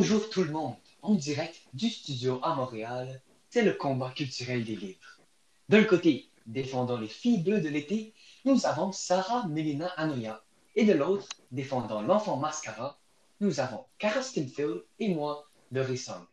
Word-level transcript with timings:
Bonjour 0.00 0.30
tout 0.30 0.44
le 0.44 0.50
monde, 0.50 0.76
en 1.02 1.14
direct 1.14 1.60
du 1.74 1.90
studio 1.90 2.40
à 2.42 2.54
Montréal, 2.54 3.20
c'est 3.50 3.60
le 3.60 3.74
combat 3.74 4.10
culturel 4.10 4.64
des 4.64 4.74
livres. 4.74 5.20
D'un 5.68 5.84
côté, 5.84 6.30
défendant 6.46 6.98
les 6.98 7.06
filles 7.06 7.42
bleues 7.42 7.60
de 7.60 7.68
l'été, 7.68 8.14
nous 8.46 8.64
avons 8.64 8.92
Sarah 8.92 9.46
Melina 9.48 9.88
Anoya, 9.98 10.42
et 10.74 10.86
de 10.86 10.94
l'autre, 10.94 11.28
défendant 11.50 12.00
l'enfant 12.00 12.38
mascara, 12.38 12.98
nous 13.40 13.60
avons 13.60 13.84
Cara 13.98 14.22
Stinfield 14.22 14.84
et 15.00 15.12
moi, 15.12 15.46
Doris 15.70 16.06
Song. 16.06 16.24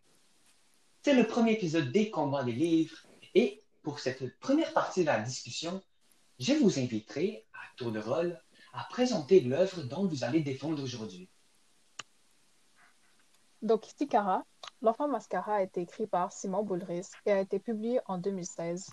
C'est 1.03 1.15
le 1.15 1.27
premier 1.27 1.51
épisode 1.51 1.91
des 1.91 2.09
combats 2.09 2.45
des 2.45 2.53
livres, 2.53 2.95
et 3.35 3.61
pour 3.83 3.99
cette 3.99 4.39
première 4.39 4.71
partie 4.71 5.01
de 5.01 5.07
la 5.07 5.19
discussion, 5.19 5.83
je 6.39 6.53
vous 6.53 6.79
inviterai, 6.79 7.45
à 7.53 7.75
tour 7.75 7.91
de 7.91 7.99
rôle, 7.99 8.39
à 8.71 8.85
présenter 8.89 9.41
l'œuvre 9.41 9.83
dont 9.83 10.07
vous 10.07 10.23
allez 10.23 10.39
défendre 10.39 10.81
aujourd'hui. 10.81 11.27
Donc, 13.61 13.87
ici 13.87 14.07
Cara, 14.07 14.43
L'enfant 14.81 15.07
mascara 15.07 15.55
a 15.55 15.63
été 15.63 15.81
écrit 15.81 16.05
par 16.05 16.31
Simon 16.31 16.63
Boulris 16.63 17.07
et 17.25 17.31
a 17.31 17.41
été 17.41 17.57
publié 17.57 17.99
en 18.05 18.19
2016. 18.19 18.91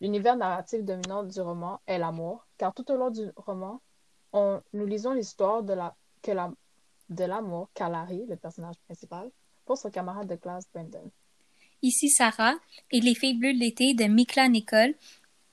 L'univers 0.00 0.36
narratif 0.36 0.82
dominant 0.82 1.24
du 1.24 1.40
roman 1.40 1.80
est 1.86 1.98
l'amour, 1.98 2.46
car 2.56 2.72
tout 2.72 2.90
au 2.90 2.96
long 2.96 3.10
du 3.10 3.30
roman, 3.36 3.80
on, 4.32 4.60
nous 4.72 4.86
lisons 4.86 5.12
l'histoire 5.12 5.62
de 5.62 5.74
la, 5.74 5.94
la, 6.26 6.50
l'amour 7.26 7.68
qu'a 7.74 7.88
Larry, 7.88 8.24
le 8.28 8.36
personnage 8.36 8.76
principal, 8.86 9.30
pour 9.66 9.76
son 9.76 9.90
camarade 9.90 10.28
de 10.28 10.36
classe 10.36 10.64
Brendan. 10.72 11.08
Ici 11.82 12.08
Sarah 12.08 12.54
et 12.90 13.00
Les 13.00 13.14
Filles 13.14 13.38
bleues 13.38 13.52
de 13.52 13.58
l'été 13.58 13.92
de 13.92 14.04
Mikla 14.04 14.48
Nicole 14.48 14.94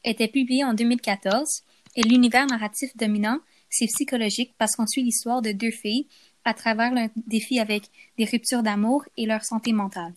était 0.06 0.30
publié 0.30 0.64
en 0.64 0.74
2014 0.74 1.64
et 1.96 2.04
l'univers 2.04 2.46
narratif 2.48 2.96
dominant, 2.96 3.40
c'est 3.70 3.88
psychologique 3.88 4.54
parce 4.58 4.76
qu'on 4.76 4.88
suit 4.88 5.04
l'histoire 5.04 5.42
de 5.42 5.52
deux 5.52 5.72
filles 5.72 6.08
à 6.46 6.54
travers 6.54 6.94
leurs 6.94 7.10
défis 7.28 7.60
avec 7.60 7.90
des 8.18 8.26
ruptures 8.26 8.64
d'amour 8.64 9.06
et 9.18 9.26
leur 9.26 9.44
santé 9.44 9.74
mentale. 9.74 10.14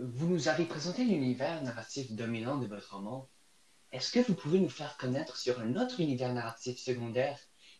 Vous 0.00 0.28
nous 0.28 0.48
avez 0.48 0.64
présenté 0.64 1.04
l'univers 1.04 1.62
narratif 1.62 2.12
dominant 2.12 2.58
de 2.58 2.66
votre 2.66 2.94
roman. 2.96 3.28
Est-ce 3.92 4.12
que 4.12 4.20
vous 4.20 4.34
pouvez 4.34 4.60
nous 4.60 4.68
faire 4.68 4.96
connaître 4.98 5.36
sur 5.36 5.58
un 5.60 5.74
autre 5.76 6.00
univers 6.00 6.34
narratif 6.34 6.78
secondaire 6.78 7.38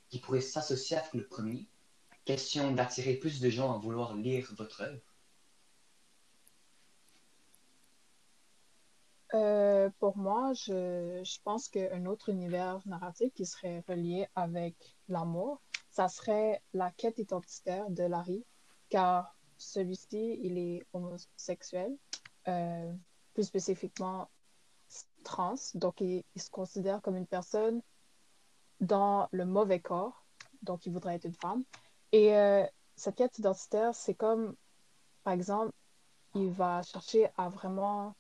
qui 0.09 0.19
pourrait 0.19 0.41
s'associer 0.41 0.97
avec 0.97 1.13
le 1.13 1.27
premier? 1.27 1.67
Question 2.25 2.73
d'attirer 2.73 3.15
plus 3.15 3.41
de 3.41 3.51
gens 3.51 3.75
à 3.75 3.79
vouloir 3.79 4.15
lire 4.15 4.51
votre 4.57 4.81
œuvre. 4.81 5.16
Euh, 9.35 9.91
pour 9.99 10.17
moi, 10.17 10.53
je, 10.55 11.39
pense 11.43 11.69
qu'un 11.69 12.07
autre 12.07 12.29
univers 12.29 12.81
narratif 12.87 13.33
qui 13.35 13.45
serait 13.45 13.83
relié 13.89 14.29
avec 14.35 14.77
l'amour, 15.09 15.61
ça 15.91 16.09
serait 16.09 16.63
la 16.73 16.91
quête 16.93 17.19
identitaire 17.19 17.91
de 17.91 18.05
Larry, 18.05 18.45
car 18.89 19.37
celui-ci, 19.59 20.39
il 20.43 20.59
est 20.59 20.87
homosexuel, 20.93 21.97
euh, 22.47 22.93
plus 23.35 23.45
spécifiquement 23.45 24.29
trans, 25.25 25.55
donc 25.75 26.01
il, 26.01 26.23
se 26.37 26.51
considère 26.51 27.03
comme 27.03 27.17
une 27.17 27.27
personne 27.27 27.83
dans 28.81 29.29
le 29.33 29.45
mauvais 29.45 29.81
corps, 29.81 30.25
donc 30.63 30.87
il 30.87 30.93
voudrait 30.93 31.17
être 31.17 31.25
une 31.25 31.35
femme. 31.35 31.65
Et 32.13 32.37
euh, 32.37 32.65
cette 32.95 33.17
quête 33.17 33.39
identitaire, 33.39 33.95
c'est 33.95 34.15
comme, 34.15 34.55
par 35.25 35.33
exemple, 35.33 35.73
il 36.35 36.51
va 36.51 36.83
chercher 36.83 37.29
à 37.37 37.49
vraiment 37.49 38.15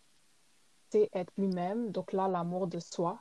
être 0.94 1.32
lui-même, 1.36 1.90
donc 1.90 2.12
là, 2.12 2.28
l'amour 2.28 2.66
de 2.66 2.78
soi. 2.78 3.20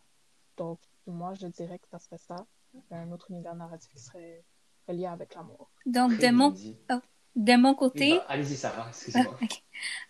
Donc, 0.58 0.80
moi, 1.08 1.34
je 1.34 1.48
dirais 1.48 1.80
que 1.80 1.88
ça 1.90 2.00
serait 2.00 2.18
ça 2.18 2.46
un 2.92 3.12
autre 3.12 3.32
univers 3.32 3.56
narratif 3.56 3.92
qui 3.94 4.00
serait 4.00 4.44
relié 4.88 5.06
avec 5.06 5.36
l'amour. 5.36 5.70
Donc, 5.86 6.18
de 6.20 6.30
mon, 6.30 6.54
oh, 6.92 7.00
de 7.36 7.56
mon 7.56 7.74
côté. 7.74 8.12
Bah, 8.12 8.26
allez-y, 8.30 8.56
Sarah, 8.56 8.88
excusez-moi. 8.90 9.38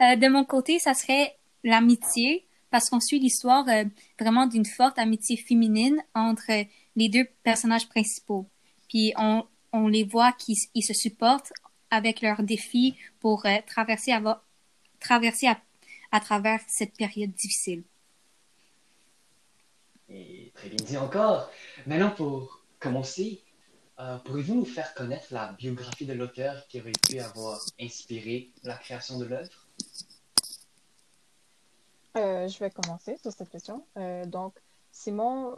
Euh, 0.02 0.16
de 0.16 0.28
mon 0.28 0.46
côté, 0.46 0.78
ça 0.78 0.94
serait 0.94 1.40
l'amitié, 1.64 2.46
parce 2.70 2.90
qu'on 2.90 3.00
suit 3.00 3.20
l'histoire 3.20 3.68
euh, 3.68 3.86
vraiment 4.20 4.46
d'une 4.46 4.66
forte 4.66 5.00
amitié 5.00 5.38
féminine 5.38 6.04
entre 6.14 6.52
les 6.96 7.10
deux 7.10 7.26
personnages 7.42 7.90
principaux. 7.90 8.46
Puis, 8.90 9.14
on, 9.18 9.44
on 9.74 9.88
les 9.88 10.04
voit 10.04 10.34
qui 10.34 10.56
ils 10.76 10.84
se 10.84 10.94
supportent 10.94 11.52
avec 11.90 12.22
leurs 12.22 12.44
défis 12.44 12.96
pour 13.20 13.46
euh, 13.46 13.58
traverser, 13.66 14.12
à, 14.12 14.44
traverser 15.00 15.48
à, 15.48 15.58
à 16.16 16.22
travers 16.22 16.62
cette 16.70 16.96
période 16.96 17.34
difficile. 17.34 17.84
Et 20.08 20.54
très 20.56 20.70
bien 20.70 20.86
dit 20.86 20.98
encore. 20.98 21.52
Maintenant, 21.86 22.12
pour 22.12 22.62
commencer, 22.80 23.44
euh, 24.00 24.18
pourriez-vous 24.20 24.56
nous 24.56 24.66
faire 24.66 24.94
connaître 24.94 25.34
la 25.34 25.52
biographie 25.52 26.06
de 26.06 26.14
l'auteur 26.14 26.66
qui 26.68 26.80
aurait 26.80 26.94
pu 27.06 27.20
avoir 27.20 27.60
inspiré 27.82 28.50
la 28.64 28.78
création 28.78 29.20
de 29.20 29.26
l'œuvre? 29.26 29.68
Euh, 32.16 32.48
je 32.48 32.60
vais 32.60 32.70
commencer 32.70 33.18
sur 33.18 33.34
cette 33.34 33.50
question. 33.50 33.86
Euh, 33.98 34.24
donc, 34.26 34.54
Simon 34.94 35.58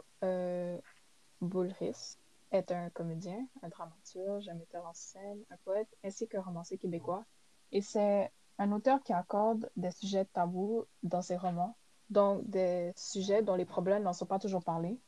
Boulris 1.40 2.16
est 2.50 2.72
un 2.72 2.90
comédien, 2.90 3.46
un 3.62 3.68
dramaturge, 3.68 4.48
un 4.48 4.54
metteur 4.54 4.84
en 4.84 4.94
scène, 4.94 5.38
un 5.52 5.56
poète, 5.58 5.88
ainsi 6.02 6.26
qu'un 6.26 6.42
romancier 6.42 6.78
québécois. 6.78 7.24
Et 7.70 7.80
c'est 7.80 8.32
un 8.58 8.72
auteur 8.72 9.02
qui 9.02 9.12
accorde 9.12 9.70
des 9.76 9.90
sujets 9.90 10.24
tabous 10.26 10.84
dans 11.02 11.22
ses 11.22 11.36
romans 11.36 11.76
donc 12.10 12.48
des 12.48 12.92
sujets 12.96 13.42
dont 13.42 13.54
les 13.54 13.64
problèmes 13.64 14.02
n'en 14.02 14.12
sont 14.12 14.26
pas 14.26 14.38
toujours 14.38 14.62
parlés. 14.62 14.98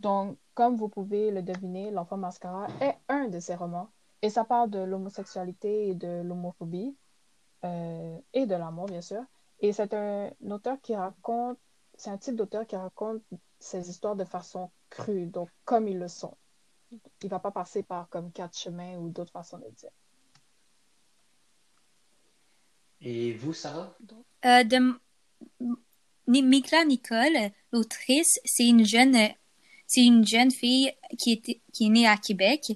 Donc, 0.00 0.38
comme 0.54 0.76
vous 0.76 0.88
pouvez 0.88 1.30
le 1.30 1.42
deviner, 1.42 1.90
L'enfant 1.90 2.16
mascara 2.16 2.66
est 2.80 2.96
un 3.08 3.28
de 3.28 3.38
ces 3.40 3.54
romans. 3.54 3.90
Et 4.22 4.30
ça 4.30 4.44
parle 4.44 4.70
de 4.70 4.78
l'homosexualité 4.78 5.88
et 5.88 5.94
de 5.94 6.22
l'homophobie, 6.22 6.96
euh, 7.64 8.18
et 8.32 8.46
de 8.46 8.54
l'amour, 8.54 8.86
bien 8.86 9.02
sûr. 9.02 9.22
Et 9.60 9.72
c'est 9.72 9.94
un 9.94 10.30
auteur 10.50 10.80
qui 10.80 10.96
raconte, 10.96 11.58
c'est 11.96 12.10
un 12.10 12.18
type 12.18 12.34
d'auteur 12.34 12.66
qui 12.66 12.76
raconte 12.76 13.22
ces 13.58 13.88
histoires 13.88 14.16
de 14.16 14.24
façon 14.24 14.70
crue, 14.90 15.26
donc 15.26 15.50
comme 15.64 15.88
ils 15.88 15.98
le 15.98 16.08
sont. 16.08 16.36
Il 17.22 17.28
va 17.28 17.38
pas 17.38 17.50
passer 17.50 17.82
par 17.82 18.08
comme 18.08 18.32
quatre 18.32 18.56
chemins 18.56 18.96
ou 18.96 19.10
d'autres 19.10 19.32
façons 19.32 19.58
de 19.58 19.68
dire. 19.70 19.90
Et 23.00 23.32
vous, 23.34 23.52
Sarah? 23.52 23.96
Euh, 24.44 24.64
de, 24.64 24.98
Nicole, 26.28 27.50
l'autrice, 27.72 28.38
c'est 28.44 28.66
une 28.66 28.84
jeune, 28.84 29.16
c'est 29.86 30.04
une 30.04 30.26
jeune 30.26 30.50
fille 30.50 30.92
qui 31.18 31.32
est, 31.32 31.60
qui 31.72 31.86
est 31.86 31.90
née 31.90 32.06
à 32.06 32.16
Québec. 32.16 32.72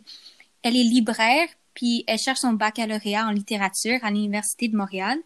Elle 0.63 0.77
est 0.77 0.85
libraire, 0.85 1.49
puis 1.75 2.05
elle 2.07 2.19
cherche 2.19 2.41
son 2.41 2.53
baccalauréat 2.53 3.27
en 3.27 3.31
littérature 3.31 3.99
à 4.03 4.11
l'Université 4.11 4.69
de 4.69 4.77
Montréal. 4.77 5.19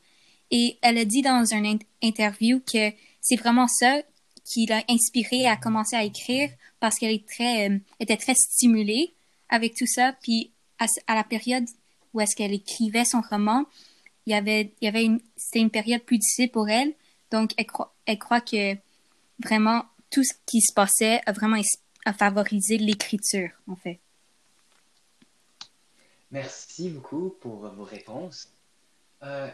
Et 0.51 0.79
elle 0.83 0.99
a 0.99 1.05
dit 1.05 1.23
dans 1.23 1.45
une 1.45 1.79
interview 2.03 2.61
que 2.61 2.93
c'est 3.21 3.37
vraiment 3.37 3.67
ça 3.67 4.03
qui 4.45 4.67
l'a 4.67 4.85
inspirée 4.89 5.47
à 5.47 5.57
commencer 5.57 5.97
à 5.97 6.05
écrire 6.05 6.51
parce 6.81 6.99
qu'elle 6.99 7.13
est 7.13 7.27
très, 7.27 7.71
euh, 7.71 7.79
était 7.99 8.17
très 8.17 8.35
stimulée 8.35 9.15
avec 9.49 9.75
tout 9.75 9.87
ça. 9.87 10.15
Puis 10.23 10.53
à, 10.79 11.15
la 11.15 11.25
période 11.25 11.65
où 12.13 12.21
est-ce 12.21 12.37
qu'elle 12.37 12.53
écrivait 12.53 13.05
son 13.05 13.23
roman, 13.23 13.65
il 14.27 14.33
y 14.33 14.35
avait, 14.35 14.75
il 14.81 14.85
y 14.85 14.89
avait 14.89 15.05
une, 15.05 15.21
c'était 15.37 15.61
une 15.61 15.71
période 15.71 16.03
plus 16.03 16.19
difficile 16.19 16.51
pour 16.51 16.69
elle. 16.69 16.95
Donc, 17.31 17.53
elle 17.57 17.67
croit, 17.67 17.95
elle 18.07 18.19
croit 18.19 18.41
que 18.41 18.75
vraiment 19.43 19.85
tout 20.11 20.25
ce 20.25 20.35
qui 20.47 20.61
se 20.61 20.73
passait 20.73 21.21
a 21.27 21.33
vraiment 21.33 21.61
a 22.07 22.13
favorisé 22.13 22.79
l'écriture, 22.79 23.51
en 23.67 23.77
fait. 23.77 23.99
Merci 26.31 26.91
beaucoup 26.91 27.31
pour 27.41 27.69
vos 27.69 27.85
réponses. 27.85 28.53
Euh, 29.23 29.51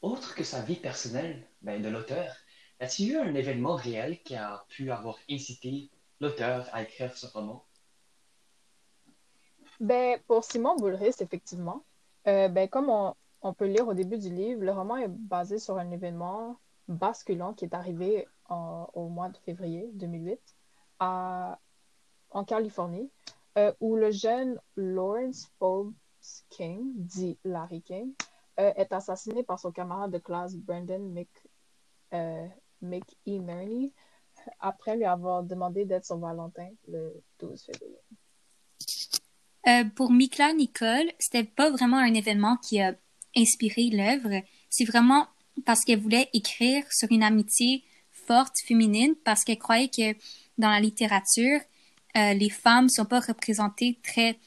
autre 0.00 0.34
que 0.34 0.44
sa 0.44 0.62
vie 0.62 0.76
personnelle 0.76 1.42
ben, 1.62 1.82
de 1.82 1.88
l'auteur, 1.88 2.34
a-t-il 2.80 3.12
eu 3.12 3.16
un 3.18 3.34
événement 3.34 3.74
réel 3.74 4.22
qui 4.22 4.34
a 4.34 4.64
pu 4.68 4.90
avoir 4.90 5.18
incité 5.28 5.90
l'auteur 6.20 6.68
à 6.72 6.82
écrire 6.82 7.16
ce 7.16 7.26
roman? 7.26 7.64
Ben, 9.80 10.18
pour 10.26 10.44
Simon 10.44 10.76
Boulris, 10.76 11.14
effectivement. 11.20 11.84
Euh, 12.26 12.48
ben, 12.48 12.68
comme 12.68 12.88
on, 12.88 13.14
on, 13.42 13.54
peut 13.54 13.66
lire 13.66 13.88
au 13.88 13.94
début 13.94 14.18
du 14.18 14.30
livre, 14.30 14.62
le 14.62 14.72
roman 14.72 14.96
est 14.96 15.08
basé 15.08 15.58
sur 15.58 15.78
un 15.78 15.90
événement 15.90 16.58
basculant 16.88 17.52
qui 17.54 17.64
est 17.64 17.74
arrivé 17.74 18.26
au 18.48 19.08
mois 19.08 19.28
de 19.28 19.36
février 19.38 19.90
2008 19.94 20.40
à, 21.00 21.58
en 22.30 22.44
Californie, 22.44 23.10
euh, 23.56 23.72
où 23.80 23.96
le 23.96 24.10
jeune 24.10 24.58
Lawrence 24.76 25.50
Forbes 25.58 25.94
King, 26.50 26.92
dit 26.94 27.38
Larry 27.44 27.82
King, 27.82 28.12
euh, 28.58 28.72
est 28.76 28.92
assassiné 28.92 29.42
par 29.42 29.58
son 29.58 29.70
camarade 29.70 30.10
de 30.10 30.18
classe 30.18 30.56
Brandon 30.56 31.00
Mc, 31.00 31.28
euh, 32.14 32.46
après 34.60 34.96
lui 34.96 35.04
avoir 35.04 35.42
demandé 35.42 35.84
d'être 35.84 36.04
son 36.04 36.18
Valentin 36.18 36.70
le 36.86 37.22
12 37.40 37.64
février. 37.64 37.98
pour 39.96 40.12
Mikla 40.12 40.52
Nicole, 40.52 41.10
c'était 41.18 41.44
pas 41.44 41.70
vraiment 41.70 41.98
un 41.98 42.14
événement 42.14 42.56
qui 42.56 42.80
a 42.80 42.94
inspiré 43.36 43.90
l'œuvre. 43.90 44.42
C'est 44.70 44.84
vraiment 44.84 45.26
parce 45.64 45.84
qu'elle 45.84 46.00
voulait 46.00 46.28
écrire 46.32 46.84
sur 46.90 47.10
une 47.10 47.22
amitié 47.22 47.84
forte 48.26 48.54
féminine, 48.66 49.14
parce 49.24 49.44
qu'elle 49.44 49.58
croyait 49.58 49.88
que 49.88 50.14
dans 50.58 50.70
la 50.70 50.80
littérature, 50.80 51.60
euh, 52.16 52.34
les 52.34 52.50
femmes 52.50 52.88
sont 52.88 53.04
pas 53.04 53.20
représentées 53.20 53.98
très 54.02 54.38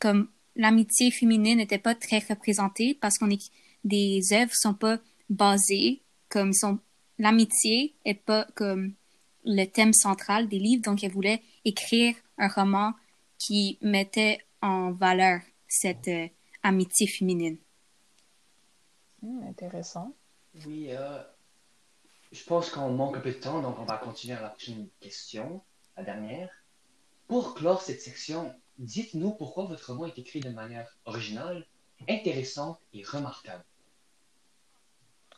comme 0.00 0.28
l'amitié 0.56 1.10
féminine 1.10 1.58
n'était 1.58 1.78
pas 1.78 1.94
très 1.94 2.18
représentée 2.18 2.96
parce 3.00 3.18
qu'on 3.18 3.30
est 3.30 3.50
des 3.84 4.32
œuvres 4.32 4.54
sont 4.54 4.74
pas 4.74 4.98
basées 5.28 6.02
comme 6.28 6.52
sont 6.52 6.78
l'amitié 7.18 7.94
est 8.04 8.14
pas 8.14 8.46
comme 8.54 8.94
le 9.44 9.64
thème 9.66 9.92
central 9.92 10.48
des 10.48 10.58
livres 10.58 10.82
donc 10.82 11.04
elle 11.04 11.12
voulait 11.12 11.42
écrire 11.64 12.14
un 12.38 12.48
roman 12.48 12.94
qui 13.38 13.78
mettait 13.82 14.38
en 14.62 14.92
valeur 14.92 15.40
cette 15.68 16.08
euh, 16.08 16.28
amitié 16.62 17.06
féminine. 17.06 17.58
Hmm, 19.24 19.42
intéressant. 19.48 20.14
Oui, 20.66 20.88
euh, 20.90 21.22
je 22.30 22.44
pense 22.44 22.68
qu'on 22.68 22.90
manque 22.90 23.16
un 23.16 23.20
peu 23.20 23.32
de 23.32 23.38
temps, 23.38 23.62
donc 23.62 23.78
on 23.78 23.84
va 23.84 23.96
continuer 23.96 24.36
à 24.36 24.42
la 24.42 24.50
prochaine 24.50 24.88
question, 25.00 25.62
la 25.96 26.02
dernière. 26.02 26.50
Pour 27.26 27.54
clore 27.54 27.80
cette 27.80 28.02
section, 28.02 28.54
dites-nous 28.78 29.30
pourquoi 29.30 29.64
votre 29.64 29.92
roman 29.92 30.04
est 30.06 30.18
écrit 30.18 30.40
de 30.40 30.50
manière 30.50 30.94
originale, 31.06 31.66
intéressante 32.06 32.78
et 32.92 33.02
remarquable. 33.02 33.64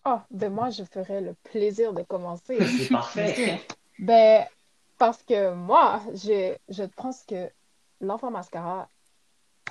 Oh, 0.05 0.19
ben 0.33 0.53
moi, 0.53 0.71
je 0.71 0.83
ferais 0.83 1.21
le 1.21 1.35
plaisir 1.45 1.93
de 1.93 2.03
commencer. 2.03 2.59
C'est 2.65 2.89
parfait. 2.91 3.61
ben, 4.01 4.45
parce 4.99 5.23
que 5.23 5.55
moi, 5.55 6.03
je, 6.13 6.57
je 6.69 6.83
pense 6.83 7.23
que 7.23 7.51
L'Enfant 8.01 8.31
Mascara 8.31 8.89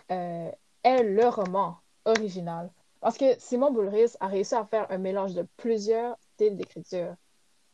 euh, 0.09 0.51
est 0.83 1.03
le 1.03 1.27
roman 1.27 1.77
original. 2.05 2.71
Parce 2.99 3.17
que 3.17 3.39
Simon 3.39 3.71
Boulris 3.71 4.15
a 4.19 4.27
réussi 4.27 4.55
à 4.55 4.65
faire 4.65 4.89
un 4.89 4.97
mélange 4.97 5.33
de 5.33 5.45
plusieurs 5.57 6.17
styles 6.33 6.57
d'écriture 6.57 7.15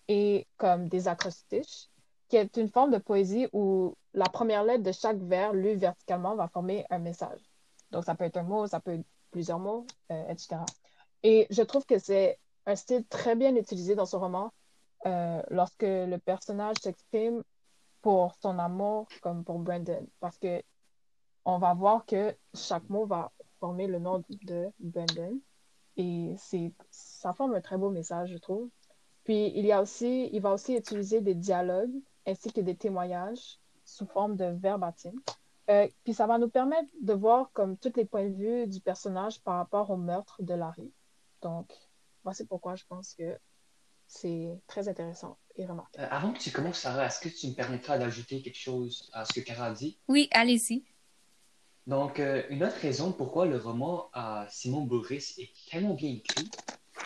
et 0.07 0.47
comme 0.57 0.87
des 0.89 1.07
acrostiches, 1.07 1.87
qui 2.27 2.37
est 2.37 2.57
une 2.57 2.69
forme 2.69 2.91
de 2.91 2.97
poésie 2.97 3.47
où 3.53 3.95
la 4.13 4.25
première 4.25 4.63
lettre 4.63 4.83
de 4.83 4.91
chaque 4.91 5.17
vers 5.17 5.53
lu 5.53 5.75
verticalement 5.75 6.35
va 6.35 6.47
former 6.47 6.85
un 6.89 6.99
message. 6.99 7.39
Donc, 7.91 8.05
ça 8.05 8.15
peut 8.15 8.25
être 8.25 8.37
un 8.37 8.43
mot, 8.43 8.67
ça 8.67 8.79
peut 8.79 8.93
être 8.93 9.05
plusieurs 9.31 9.59
mots, 9.59 9.85
euh, 10.11 10.27
etc. 10.29 10.57
Et 11.23 11.47
je 11.49 11.61
trouve 11.61 11.85
que 11.85 11.99
c'est 11.99 12.39
un 12.65 12.75
style 12.75 13.05
très 13.05 13.35
bien 13.35 13.55
utilisé 13.55 13.95
dans 13.95 14.05
ce 14.05 14.15
roman 14.15 14.51
euh, 15.05 15.41
lorsque 15.49 15.83
le 15.83 16.17
personnage 16.17 16.77
s'exprime 16.81 17.43
pour 18.01 18.35
son 18.41 18.59
amour 18.59 19.07
comme 19.21 19.43
pour 19.43 19.59
Brandon. 19.59 20.05
Parce 20.19 20.37
que 20.37 20.61
on 21.45 21.57
va 21.57 21.73
voir 21.73 22.05
que 22.05 22.35
chaque 22.53 22.87
mot 22.89 23.05
va 23.05 23.31
former 23.61 23.87
le 23.87 23.99
nom 23.99 24.21
de 24.41 24.69
Brandon. 24.79 25.39
Et 25.95 26.33
c'est, 26.37 26.73
ça 26.89 27.31
forme 27.31 27.53
un 27.53 27.61
très 27.61 27.77
beau 27.77 27.89
message, 27.89 28.31
je 28.31 28.37
trouve. 28.37 28.69
Puis 29.23 29.51
il 29.55 29.65
y 29.65 29.71
a 29.71 29.81
aussi, 29.81 30.29
il 30.33 30.41
va 30.41 30.51
aussi 30.51 30.75
utiliser 30.75 31.21
des 31.21 31.35
dialogues 31.35 31.95
ainsi 32.25 32.51
que 32.51 32.59
des 32.59 32.75
témoignages 32.75 33.59
sous 33.85 34.07
forme 34.07 34.35
de 34.35 34.45
verbatim. 34.45 35.13
Euh, 35.69 35.87
puis 36.03 36.13
ça 36.13 36.27
va 36.27 36.37
nous 36.37 36.49
permettre 36.49 36.89
de 37.01 37.13
voir 37.13 37.51
comme 37.53 37.77
tous 37.77 37.93
les 37.95 38.05
points 38.05 38.27
de 38.29 38.35
vue 38.35 38.67
du 38.67 38.81
personnage 38.81 39.39
par 39.41 39.57
rapport 39.57 39.89
au 39.91 39.97
meurtre 39.97 40.41
de 40.41 40.53
Larry. 40.53 40.91
Donc, 41.41 41.71
voici 42.23 42.45
pourquoi 42.45 42.75
je 42.75 42.83
pense 42.89 43.13
que 43.13 43.37
c'est 44.07 44.59
très 44.67 44.89
intéressant 44.89 45.37
et 45.55 45.65
remarquable. 45.65 46.03
Euh, 46.03 46.15
avant 46.15 46.33
que 46.33 46.39
tu 46.39 46.51
commences, 46.51 46.79
Sarah, 46.79 47.05
est-ce 47.05 47.19
que 47.19 47.29
tu 47.29 47.47
me 47.47 47.53
permettras 47.53 47.97
d'ajouter 47.97 48.41
quelque 48.41 48.57
chose 48.57 49.09
à 49.13 49.23
ce 49.23 49.33
que 49.33 49.39
Cara 49.39 49.67
a 49.67 49.73
dit? 49.73 49.97
Oui, 50.07 50.27
allez-y. 50.31 50.83
Donc, 51.87 52.19
euh, 52.19 52.43
une 52.49 52.63
autre 52.63 52.77
raison 52.77 53.11
pourquoi 53.11 53.45
le 53.45 53.57
roman 53.57 54.09
à 54.13 54.47
Simon 54.49 54.81
Boris 54.81 55.37
est 55.39 55.51
tellement 55.69 55.93
bien 55.93 56.11
écrit, 56.11 56.49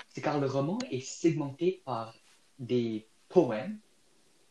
c'est 0.10 0.22
car 0.22 0.39
le 0.39 0.48
roman 0.48 0.77
est 0.92 1.00
segmenté 1.00 1.81
par 1.86 2.13
des 2.60 3.07
poèmes. 3.30 3.80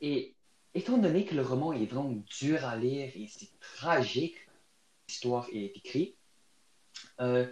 Et 0.00 0.35
étant 0.75 0.99
donné 0.99 1.25
que 1.25 1.35
le 1.35 1.43
roman 1.43 1.73
est 1.73 1.87
vraiment 1.87 2.23
dur 2.38 2.65
à 2.65 2.76
lire 2.76 3.11
et 3.15 3.29
c'est 3.29 3.50
tragique, 3.61 4.37
l'histoire 5.09 5.47
est 5.53 5.76
écrite, 5.76 6.17
euh, 7.20 7.47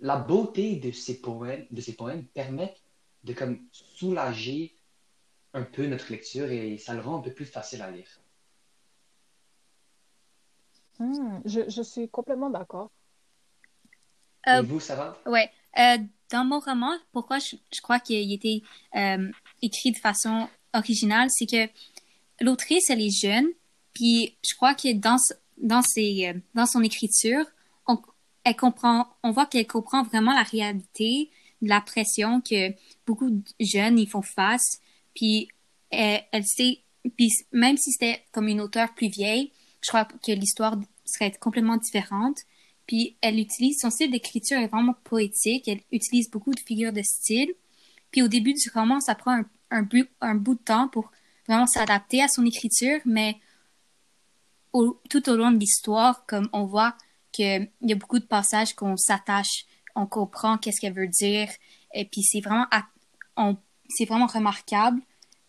la 0.00 0.16
beauté 0.16 0.76
de 0.76 0.90
ces 0.90 1.20
poèmes, 1.20 1.66
de 1.70 1.80
ces 1.80 1.94
poèmes 1.94 2.26
permettent 2.26 2.82
de 3.24 3.32
comme 3.32 3.66
soulager 3.72 4.76
un 5.54 5.62
peu 5.62 5.86
notre 5.86 6.10
lecture 6.10 6.50
et 6.50 6.78
ça 6.78 6.94
le 6.94 7.00
rend 7.00 7.18
un 7.18 7.22
peu 7.22 7.32
plus 7.32 7.46
facile 7.46 7.82
à 7.82 7.90
lire. 7.90 8.21
Hmm, 11.02 11.40
je, 11.44 11.68
je, 11.68 11.82
suis 11.82 12.08
complètement 12.08 12.48
d'accord. 12.48 12.92
et 14.46 14.60
vous, 14.62 14.78
ça 14.78 14.94
va? 14.94 15.18
Ouais. 15.26 15.50
Euh, 15.78 15.98
dans 16.30 16.44
mon 16.44 16.60
roman, 16.60 16.92
pourquoi 17.10 17.40
je, 17.40 17.56
je 17.74 17.80
crois 17.80 17.98
qu'il 17.98 18.32
était 18.32 18.62
euh, 18.94 19.28
écrit 19.62 19.90
de 19.90 19.98
façon 19.98 20.48
originale, 20.72 21.28
c'est 21.30 21.46
que 21.46 21.68
l'autrice, 22.40 22.88
elle 22.88 23.00
est 23.00 23.10
jeune, 23.10 23.46
puis 23.94 24.36
je 24.48 24.54
crois 24.54 24.74
que 24.74 24.92
dans, 24.92 25.16
dans, 25.58 25.82
ses, 25.82 26.28
euh, 26.28 26.38
dans 26.54 26.66
son 26.66 26.84
écriture, 26.84 27.44
on, 27.88 28.00
elle 28.44 28.56
comprend, 28.56 29.08
on 29.24 29.32
voit 29.32 29.46
qu'elle 29.46 29.66
comprend 29.66 30.04
vraiment 30.04 30.32
la 30.32 30.44
réalité 30.44 31.30
de 31.62 31.68
la 31.68 31.80
pression 31.80 32.40
que 32.40 32.70
beaucoup 33.06 33.30
de 33.30 33.42
jeunes 33.58 33.98
ils 33.98 34.08
font 34.08 34.22
face. 34.22 34.80
Puis 35.16 35.48
elle, 35.90 36.22
elle 36.30 36.44
sait, 36.46 36.78
puis 37.16 37.30
même 37.50 37.76
si 37.76 37.90
c'était 37.90 38.22
comme 38.30 38.46
une 38.46 38.60
auteure 38.60 38.94
plus 38.94 39.08
vieille, 39.08 39.52
je 39.82 39.88
crois 39.88 40.04
que 40.04 40.32
l'histoire 40.32 40.76
serait 41.12 41.32
complètement 41.32 41.76
différente. 41.76 42.38
Puis 42.86 43.16
elle 43.20 43.38
utilise 43.38 43.78
son 43.80 43.90
style 43.90 44.10
d'écriture 44.10 44.58
est 44.58 44.68
vraiment 44.68 44.94
poétique. 45.04 45.68
Elle 45.68 45.80
utilise 45.92 46.30
beaucoup 46.30 46.54
de 46.54 46.60
figures 46.60 46.92
de 46.92 47.02
style. 47.02 47.52
Puis 48.10 48.22
au 48.22 48.28
début 48.28 48.54
du 48.54 48.70
roman, 48.74 49.00
ça 49.00 49.14
prend 49.14 49.32
un, 49.32 49.44
un, 49.70 49.88
un 50.20 50.34
bout 50.34 50.54
de 50.54 50.60
temps 50.60 50.88
pour 50.88 51.10
vraiment 51.46 51.66
s'adapter 51.66 52.22
à 52.22 52.28
son 52.28 52.44
écriture, 52.44 53.00
mais 53.04 53.36
tout 55.10 55.28
au 55.28 55.36
long 55.36 55.50
de 55.50 55.58
l'histoire, 55.58 56.24
comme 56.26 56.48
on 56.52 56.64
voit 56.64 56.96
qu'il 57.30 57.70
y 57.82 57.92
a 57.92 57.96
beaucoup 57.96 58.18
de 58.18 58.24
passages 58.24 58.74
qu'on 58.74 58.96
s'attache, 58.96 59.66
on 59.94 60.06
comprend 60.06 60.58
qu'est-ce 60.58 60.80
qu'elle 60.80 60.94
veut 60.94 61.08
dire, 61.08 61.48
et 61.92 62.04
puis 62.04 62.22
c'est 62.22 62.40
vraiment, 62.40 62.66
c'est 63.88 64.04
vraiment 64.04 64.26
remarquable. 64.26 65.00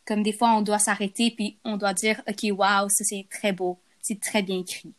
Comme 0.05 0.21
des 0.21 0.33
fois, 0.33 0.53
on 0.55 0.61
doit 0.61 0.79
s'arrêter 0.79 1.31
puis 1.31 1.57
on 1.63 1.77
doit 1.77 1.93
dire, 1.93 2.21
OK, 2.27 2.43
wow, 2.51 2.89
ça 2.89 3.03
c'est 3.05 3.25
très 3.29 3.53
beau, 3.53 3.79
c'est 4.01 4.19
très 4.19 4.41
bien 4.41 4.59
écrit. 4.59 4.93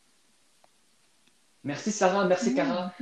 Merci 1.64 1.92
Sarah, 1.92 2.26
merci 2.26 2.54
Cara 2.54 2.92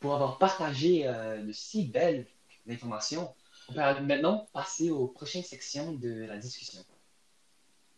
pour 0.00 0.14
avoir 0.14 0.38
partagé 0.38 1.06
euh, 1.06 1.40
de 1.40 1.52
si 1.52 1.86
belles 1.86 2.26
informations. 2.68 3.32
On 3.68 3.74
peut 3.74 4.00
maintenant 4.02 4.48
passer 4.52 4.90
aux 4.90 5.06
prochaines 5.06 5.44
sections 5.44 5.92
de 5.92 6.24
la 6.24 6.36
discussion. 6.36 6.82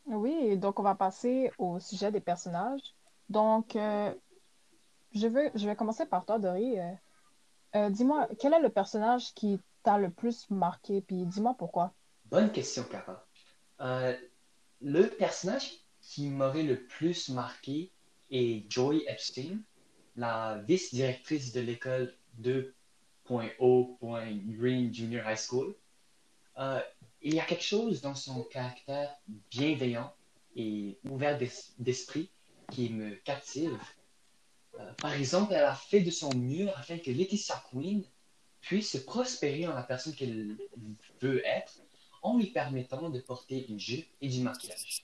Oui, 0.06 0.58
donc 0.58 0.78
on 0.78 0.82
va 0.82 0.94
passer 0.94 1.50
au 1.56 1.80
sujet 1.80 2.12
des 2.12 2.20
personnages. 2.20 2.82
Donc, 3.30 3.76
euh, 3.76 4.12
je, 5.14 5.26
veux, 5.26 5.50
je 5.54 5.66
vais 5.66 5.76
commencer 5.76 6.04
par 6.04 6.26
toi, 6.26 6.38
Dory. 6.38 6.78
Euh, 7.76 7.90
dis-moi, 7.90 8.28
quel 8.38 8.52
est 8.52 8.60
le 8.60 8.68
personnage 8.68 9.32
qui 9.34 9.58
t'a 9.82 9.96
le 9.96 10.10
plus 10.10 10.50
marqué, 10.50 11.00
puis 11.00 11.24
dis-moi 11.24 11.54
pourquoi. 11.56 11.94
Bonne 12.26 12.52
question, 12.52 12.84
Cara. 12.84 13.24
Le 14.82 15.06
personnage 15.06 15.70
qui 16.02 16.28
m'aurait 16.28 16.62
le 16.62 16.84
plus 16.84 17.28
marqué 17.30 17.92
est 18.30 18.70
Joy 18.70 19.04
Epstein, 19.06 19.60
la 20.20 20.62
vice-directrice 20.68 21.52
de 21.52 21.62
l'école 21.62 22.14
2.0. 22.42 24.58
Green 24.58 24.92
Junior 24.92 25.26
High 25.26 25.38
School. 25.38 25.74
Euh, 26.58 26.80
il 27.22 27.34
y 27.34 27.40
a 27.40 27.44
quelque 27.44 27.64
chose 27.64 28.02
dans 28.02 28.14
son 28.14 28.42
caractère 28.44 29.16
bienveillant 29.50 30.12
et 30.54 30.98
ouvert 31.08 31.38
d'esprit 31.78 32.30
qui 32.70 32.90
me 32.90 33.14
captive. 33.14 33.78
Euh, 34.78 34.92
par 34.94 35.14
exemple, 35.14 35.54
elle 35.54 35.64
a 35.64 35.74
fait 35.74 36.02
de 36.02 36.10
son 36.10 36.34
mieux 36.34 36.68
afin 36.76 36.98
que 36.98 37.10
Laetitia 37.10 37.62
Queen 37.70 38.04
puisse 38.60 38.90
se 38.90 38.98
prospérer 38.98 39.66
en 39.66 39.74
la 39.74 39.82
personne 39.82 40.14
qu'elle 40.14 40.58
veut 41.22 41.42
être 41.46 41.80
en 42.22 42.36
lui 42.36 42.48
permettant 42.48 43.08
de 43.08 43.20
porter 43.20 43.66
une 43.70 43.80
jupe 43.80 44.06
et 44.20 44.28
du 44.28 44.42
maquillage. 44.42 45.02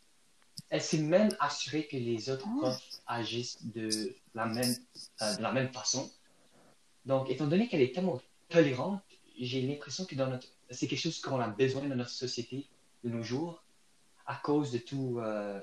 Elle 0.69 0.83
s'est 0.83 0.99
même 0.99 1.29
assurée 1.41 1.87
que 1.87 1.97
les 1.97 2.31
autres 2.31 2.47
ah. 2.49 2.59
profs 2.59 3.01
agissent 3.07 3.65
de 3.67 4.15
la 4.35 4.47
même, 4.47 4.75
euh, 5.23 5.37
de 5.37 5.43
la 5.43 5.53
même 5.53 5.73
façon. 5.73 6.11
Donc, 7.05 7.31
étant 7.31 7.47
donné 7.47 7.69
qu'elle 7.69 7.83
est 7.83 7.95
tellement 7.95 8.21
tolérante, 8.49 9.03
j'ai 9.39 9.63
l'impression 9.63 10.05
que 10.05 10.15
dans 10.15 10.29
notre... 10.29 10.49
c'est 10.71 10.89
quelque 10.89 11.01
chose 11.01 11.21
qu'on 11.21 11.41
a 11.41 11.49
besoin 11.49 11.83
dans 11.83 11.95
notre 11.95 12.11
société 12.11 12.67
de 13.05 13.11
nos 13.11 13.23
jours, 13.23 13.63
à 14.27 14.37
cause 14.37 14.73
de 14.73 14.79
tout... 14.79 15.19
Euh, 15.21 15.61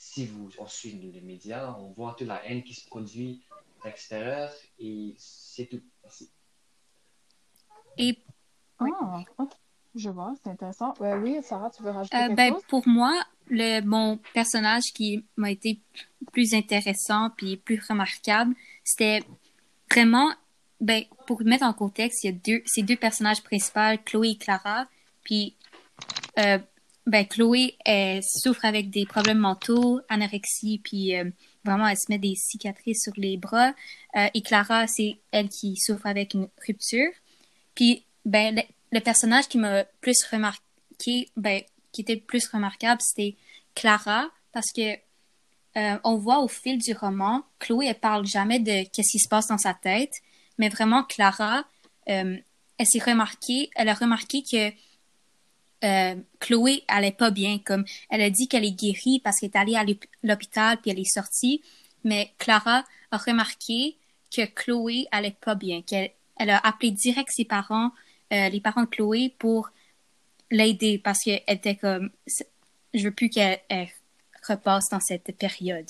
si 0.00 0.24
vous, 0.24 0.50
on 0.58 0.66
suit 0.66 0.92
les 0.92 1.20
médias, 1.20 1.76
on 1.78 1.90
voit 1.90 2.14
toute 2.16 2.26
la 2.26 2.42
haine 2.46 2.64
qui 2.64 2.72
se 2.72 2.86
produit 2.86 3.42
à 3.82 3.88
l'extérieur, 3.88 4.50
et 4.78 5.14
c'est 5.18 5.66
tout. 5.66 5.82
Merci. 6.02 6.30
Et 7.98 8.18
ah, 8.78 9.22
je 9.94 10.10
vois, 10.10 10.34
c'est 10.42 10.50
intéressant. 10.50 10.94
oui, 11.00 11.38
Sarah, 11.42 11.70
tu 11.70 11.82
veux 11.82 11.90
rajouter 11.90 12.16
euh, 12.16 12.26
quelque 12.28 12.36
ben, 12.36 12.52
chose? 12.52 12.62
Pour 12.68 12.86
moi, 12.86 13.12
le, 13.48 13.80
mon 13.80 14.18
personnage 14.34 14.92
qui 14.94 15.24
m'a 15.36 15.50
été 15.50 15.80
plus 16.32 16.54
intéressant 16.54 17.30
puis 17.36 17.56
plus 17.56 17.80
remarquable, 17.88 18.54
c'était 18.84 19.22
vraiment, 19.90 20.30
ben, 20.80 21.04
pour 21.26 21.42
mettre 21.42 21.64
en 21.64 21.72
contexte, 21.72 22.24
il 22.24 22.26
y 22.28 22.30
a 22.30 22.32
deux, 22.32 22.62
ces 22.66 22.82
deux 22.82 22.96
personnages 22.96 23.42
principaux, 23.42 24.00
Chloé 24.04 24.30
et 24.30 24.36
Clara, 24.36 24.86
puis 25.24 25.56
euh, 26.38 26.58
ben, 27.06 27.26
Chloé, 27.26 27.76
elle 27.84 28.22
souffre 28.22 28.64
avec 28.64 28.90
des 28.90 29.06
problèmes 29.06 29.38
mentaux, 29.38 30.00
anorexie, 30.08 30.80
puis 30.84 31.16
euh, 31.16 31.24
vraiment, 31.64 31.88
elle 31.88 31.96
se 31.96 32.06
met 32.08 32.18
des 32.18 32.34
cicatrices 32.36 33.02
sur 33.02 33.12
les 33.16 33.36
bras. 33.36 33.72
Euh, 34.16 34.28
et 34.32 34.42
Clara, 34.42 34.86
c'est 34.86 35.18
elle 35.32 35.48
qui 35.48 35.76
souffre 35.76 36.06
avec 36.06 36.34
une 36.34 36.48
rupture. 36.66 37.10
Puis, 37.74 38.04
ben, 38.24 38.62
le, 38.92 39.00
personnage 39.00 39.48
qui 39.48 39.58
m'a 39.58 39.84
plus 40.00 40.24
remarqué, 40.30 41.30
ben, 41.36 41.62
qui 41.92 42.02
était 42.02 42.16
plus 42.16 42.46
remarquable, 42.48 43.00
c'était 43.00 43.36
Clara, 43.74 44.28
parce 44.52 44.72
que 44.72 44.94
euh, 45.76 45.98
on 46.02 46.16
voit 46.16 46.40
au 46.40 46.48
fil 46.48 46.78
du 46.78 46.92
roman, 46.92 47.44
Chloé, 47.58 47.86
elle 47.86 47.98
parle 47.98 48.26
jamais 48.26 48.58
de 48.58 48.84
qu'est-ce 48.90 49.12
qui 49.12 49.18
se 49.18 49.28
passe 49.28 49.46
dans 49.46 49.58
sa 49.58 49.74
tête, 49.74 50.14
mais 50.58 50.68
vraiment, 50.68 51.04
Clara, 51.04 51.64
euh, 52.08 52.36
elle 52.78 52.86
s'est 52.86 52.98
remarquée, 52.98 53.70
elle 53.76 53.88
a 53.88 53.94
remarqué 53.94 54.42
que 54.42 54.72
euh, 55.84 56.16
Chloé 56.40 56.82
allait 56.88 57.12
pas 57.12 57.30
bien, 57.30 57.58
comme 57.58 57.84
elle 58.10 58.20
a 58.20 58.30
dit 58.30 58.48
qu'elle 58.48 58.64
est 58.64 58.72
guérie 58.72 59.20
parce 59.22 59.38
qu'elle 59.38 59.50
est 59.54 59.56
allée 59.56 59.76
à 59.76 59.84
l'hôpital 60.22 60.78
puis 60.80 60.90
elle 60.90 60.98
est 60.98 61.14
sortie, 61.14 61.62
mais 62.04 62.32
Clara 62.38 62.84
a 63.10 63.16
remarqué 63.16 63.96
que 64.34 64.44
Chloé 64.44 65.06
allait 65.10 65.36
pas 65.40 65.54
bien, 65.54 65.82
qu'elle 65.82 66.10
elle 66.36 66.50
a 66.50 66.58
appelé 66.58 66.90
direct 66.90 67.30
ses 67.30 67.44
parents, 67.44 67.90
euh, 68.32 68.48
les 68.48 68.60
parents 68.60 68.82
de 68.84 68.88
Chloé 68.88 69.34
pour 69.38 69.70
l'aider 70.50 70.98
parce 70.98 71.20
qu'elle 71.20 71.42
était 71.48 71.76
comme 71.76 72.10
je 72.94 73.04
veux 73.04 73.12
plus 73.14 73.30
qu'elle 73.30 73.60
repasse 74.48 74.88
dans 74.88 75.00
cette 75.00 75.36
période. 75.38 75.88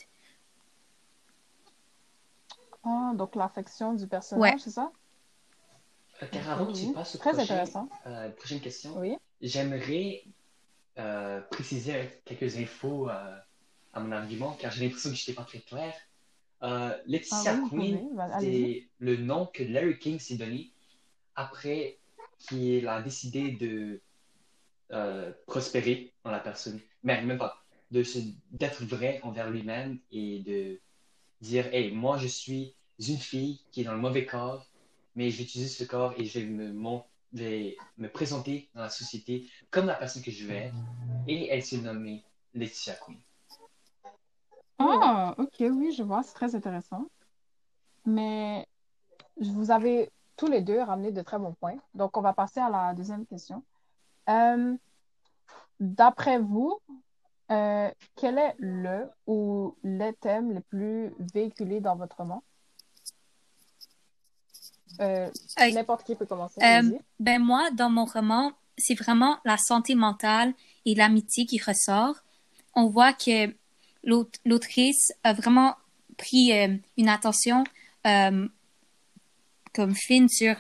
Ah, 2.85 3.13
donc 3.15 3.35
l'affection 3.37 3.95
du 3.95 4.07
personnage, 4.07 4.53
Ouais. 4.55 4.59
c'est 4.59 4.71
ça? 4.71 4.91
Euh, 6.23 6.27
car 6.33 6.51
avant 6.51 6.67
que 6.67 6.77
tu 6.79 6.93
passes 6.93 7.15
au 7.15 7.19
Très 7.19 7.31
prochain, 7.33 7.43
intéressant. 7.45 7.89
euh, 8.07 8.31
prochaine 8.31 8.61
question, 8.61 8.99
Oui. 8.99 9.17
j'aimerais 9.41 10.23
euh, 10.99 11.41
préciser 11.43 12.11
quelques 12.25 12.57
infos 12.57 13.09
euh, 13.09 13.37
à 13.93 14.01
mon 14.01 14.13
argument, 14.13 14.53
car 14.61 14.71
j'ai 14.73 14.85
l'impression 14.85 15.11
que 15.11 15.17
je 15.17 15.23
n'étais 15.23 15.33
pas 15.35 15.45
très 15.45 15.61
clair. 15.61 15.95
Euh, 16.63 16.95
Laetitia 17.07 17.39
Ah 17.55 17.61
oui, 17.63 17.69
Queen, 17.71 18.11
c'est 18.41 18.89
le 18.99 19.17
nom 19.17 19.47
que 19.47 19.63
Larry 19.63 19.99
King 19.99 20.19
s'est 20.19 20.37
donné 20.37 20.71
après 21.35 21.97
qu'il 22.41 22.89
a 22.89 23.03
décidé 23.03 23.53
de 23.53 24.01
euh, 24.93 25.33
prospérer 25.47 26.13
en 26.25 26.31
la 26.31 26.41
personne, 26.41 26.81
mais 27.05 27.23
même 27.23 27.39
pas, 27.39 27.63
de 27.91 28.03
se- 28.03 28.19
d'être 28.51 28.85
vrai 28.85 29.21
envers 29.23 29.51
lui-même 29.51 29.99
et 30.11 30.41
de 30.41 30.81
dire, 31.41 31.73
hey, 31.73 31.93
moi 31.93 32.19
je 32.19 32.27
suis 32.27 32.75
une 32.99 33.19
fille 33.19 33.61
qui 33.71 33.83
est 33.83 33.85
dans 33.85 33.95
le 33.95 34.01
mauvais 34.01 34.27
corps, 34.27 34.67
mais 35.15 35.31
j'utilise 35.31 35.77
ce 35.77 35.85
corps 35.85 36.15
et 36.19 36.25
je 36.25 36.41
vais 36.41 36.47
me, 36.47 36.73
mon- 36.73 37.05
me 37.33 38.09
présenter 38.09 38.69
dans 38.75 38.83
la 38.83 38.91
société 38.91 39.49
comme 39.71 39.87
la 39.87 39.95
personne 39.95 40.23
que 40.23 40.31
je 40.31 40.47
vais 40.47 40.57
être. 40.57 40.75
Et 41.29 41.49
elle 41.49 41.63
s'est 41.63 41.79
nommée 41.79 42.25
Laetitia 42.55 42.95
Queen. 42.95 43.19
Ah, 44.79 45.35
ok, 45.39 45.57
oui, 45.61 45.93
je 45.93 46.03
vois, 46.03 46.23
c'est 46.23 46.35
très 46.35 46.55
intéressant. 46.55 47.07
Mais 48.07 48.67
vous 49.41 49.71
avez 49.71 50.11
tous 50.41 50.47
les 50.47 50.63
deux 50.63 50.81
ramené 50.81 51.13
de 51.13 51.21
très 51.21 51.39
bons 51.39 51.53
points. 51.53 51.77
Donc, 51.95 52.17
on 52.17 52.23
va 52.23 52.33
passer 52.33 52.61
à 52.61 52.71
la 52.71 52.95
deuxième 52.95 53.27
question. 53.27 53.63
Euh, 54.31 54.75
d'après 55.79 56.39
vous, 56.39 56.81
euh, 57.51 57.91
quel 58.17 58.39
est 58.39 58.55
le 58.59 58.99
ou 59.27 59.77
les 59.85 60.15
thèmes 60.15 60.53
les 60.55 60.63
plus 60.63 61.13
véhiculés 61.35 61.81
dans 61.81 61.95
votre 61.95 62.17
roman? 62.17 62.43
Euh, 65.01 65.31
n'importe 65.59 66.05
qui 66.05 66.15
peut 66.15 66.25
commencer, 66.25 66.59
Euh, 66.63 66.99
ben 67.19 67.39
moi, 67.39 67.71
dans 67.73 67.91
mon 67.91 68.07
roman, 68.07 68.53
c'est 68.79 68.95
vraiment 68.95 69.37
la 69.45 69.59
santé 69.59 69.95
mentale 69.95 70.55
et 70.87 70.95
l'amitié 70.95 71.45
qui 71.45 71.61
ressort. 71.61 72.17
On 72.75 72.87
voit 72.89 73.13
que 73.13 73.55
l'aut- 74.05 74.31
l'autrice 74.47 75.13
a 75.23 75.35
vraiment 75.35 75.77
pris 76.17 76.51
une 76.97 77.09
attention 77.11 77.63
comme 79.75 79.95
fine 79.95 80.29
sur 80.29 80.57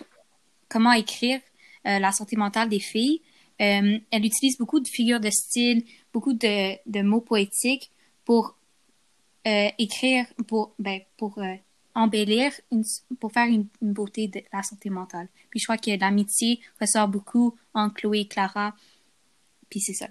comment 0.69 0.93
écrire 0.93 1.40
euh, 1.87 1.99
la 1.99 2.12
santé 2.12 2.37
mentale 2.37 2.69
des 2.69 2.81
filles. 2.81 3.23
Euh, 3.61 3.99
elle 4.11 4.25
utilise 4.25 4.57
beaucoup 4.59 4.81
de 4.81 4.88
figures 4.88 5.21
de 5.21 5.31
style, 5.31 5.85
beaucoup 6.12 6.33
de, 6.33 6.76
de 6.90 7.02
mots 7.02 7.21
poétiques 7.21 7.90
pour 8.25 8.57
euh, 9.47 9.69
écrire, 9.79 10.26
pour, 10.47 10.75
ben, 10.79 11.00
pour 11.17 11.38
euh, 11.38 11.55
embellir, 11.95 12.52
une- 12.71 12.85
pour 13.19 13.33
faire 13.33 13.47
une, 13.47 13.67
une 13.83 13.93
beauté 13.93 14.29
de 14.29 14.43
la 14.52 14.62
santé 14.62 14.90
mentale. 14.90 15.29
Puis 15.50 15.61
je 15.61 15.64
crois 15.67 15.79
que 15.79 15.90
l'amitié 15.99 16.61
ressort 16.81 17.09
beaucoup 17.09 17.57
en 17.75 17.90
Chloé 17.90 18.21
et 18.21 18.29
Clara. 18.29 18.75
Puis 19.69 19.81
c'est 19.81 19.95
ça. 19.95 20.09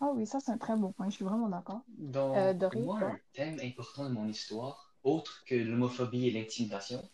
Ah 0.00 0.10
oui, 0.14 0.26
ça, 0.26 0.40
c'est 0.40 0.52
un 0.52 0.58
très 0.58 0.76
beau 0.76 0.90
point. 0.90 1.08
Je 1.08 1.16
suis 1.16 1.24
vraiment 1.24 1.48
d'accord. 1.48 1.80
Donc, 1.98 2.36
Euh, 2.36 2.52
Dory, 2.52 2.82
moi, 2.82 3.00
un 3.02 3.18
thème 3.32 3.58
important 3.62 4.04
de 4.08 4.14
mon 4.14 4.28
histoire, 4.28 4.85
autre 5.06 5.44
que 5.46 5.54
l'homophobie 5.54 6.26
et 6.26 6.30
l'intimidation, 6.30 7.08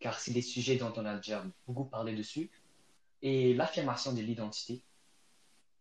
car 0.00 0.18
c'est 0.18 0.32
des 0.32 0.42
sujets 0.42 0.76
dont 0.76 0.92
on 0.96 1.04
a 1.04 1.16
déjà 1.16 1.44
beaucoup 1.66 1.84
parlé 1.84 2.14
dessus, 2.14 2.50
et 3.22 3.54
l'affirmation 3.54 4.12
de 4.12 4.20
l'identité. 4.20 4.82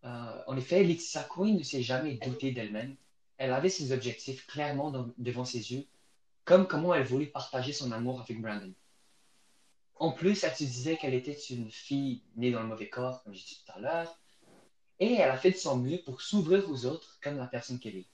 Euh, 0.04 0.42
en 0.48 0.56
effet, 0.58 0.84
Laetitia 0.84 1.24
Queen 1.24 1.58
ne 1.58 1.64
s'est 1.64 1.82
jamais 1.82 2.14
doutée 2.16 2.52
d'elle-même. 2.52 2.96
Elle 3.38 3.52
avait 3.52 3.70
ses 3.70 3.92
objectifs 3.92 4.48
clairement 4.48 4.92
devant 5.18 5.46
ses 5.46 5.74
yeux, 5.74 5.86
comme 6.46 6.68
comment 6.68 6.94
elle 6.94 7.06
voulait 7.06 7.26
partager 7.28 7.74
son 7.74 7.92
amour 7.92 8.22
avec 8.22 8.42
Brandon. 8.42 8.74
En 9.96 10.12
plus, 10.12 10.44
elle 10.44 10.56
se 10.56 10.64
disait 10.64 10.98
qu'elle 10.98 11.14
était 11.16 11.34
une 11.34 11.72
fille 11.72 12.22
née 12.36 12.52
dans 12.52 12.62
le 12.62 12.68
mauvais 12.68 12.90
corps, 12.90 13.24
comme 13.24 13.34
j'ai 13.34 13.46
dit 13.46 13.64
tout 13.66 13.72
à 13.74 13.80
l'heure, 13.80 14.20
et 15.00 15.14
elle 15.14 15.30
a 15.30 15.38
fait 15.38 15.52
de 15.52 15.58
son 15.58 15.78
mieux 15.78 16.00
pour 16.04 16.22
s'ouvrir 16.22 16.70
aux 16.70 16.86
autres 16.86 17.20
comme 17.22 17.38
la 17.38 17.48
personne 17.48 17.80
qu'elle 17.80 17.98
est. 17.98 18.08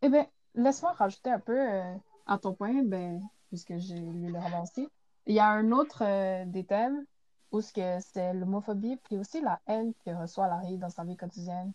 Eh 0.00 0.08
bien, 0.08 0.26
laisse-moi 0.54 0.92
rajouter 0.92 1.30
un 1.30 1.40
peu 1.40 1.58
euh, 1.58 1.94
à 2.26 2.38
ton 2.38 2.54
point, 2.54 2.82
ben, 2.82 3.20
puisque 3.48 3.76
j'ai 3.76 3.98
lu 3.98 4.32
le 4.32 4.38
roman 4.38 4.62
aussi. 4.62 4.88
Il 5.26 5.34
y 5.34 5.40
a 5.40 5.48
un 5.48 5.70
autre 5.72 6.02
euh, 6.04 6.44
des 6.46 6.64
thèmes 6.64 7.04
où 7.50 7.60
c'est 7.60 8.32
l'homophobie, 8.32 8.96
puis 9.04 9.18
aussi 9.18 9.40
la 9.42 9.60
haine 9.66 9.92
que 10.04 10.10
reçoit 10.10 10.48
Larry 10.48 10.78
dans 10.78 10.88
sa 10.88 11.04
vie 11.04 11.16
quotidienne. 11.16 11.72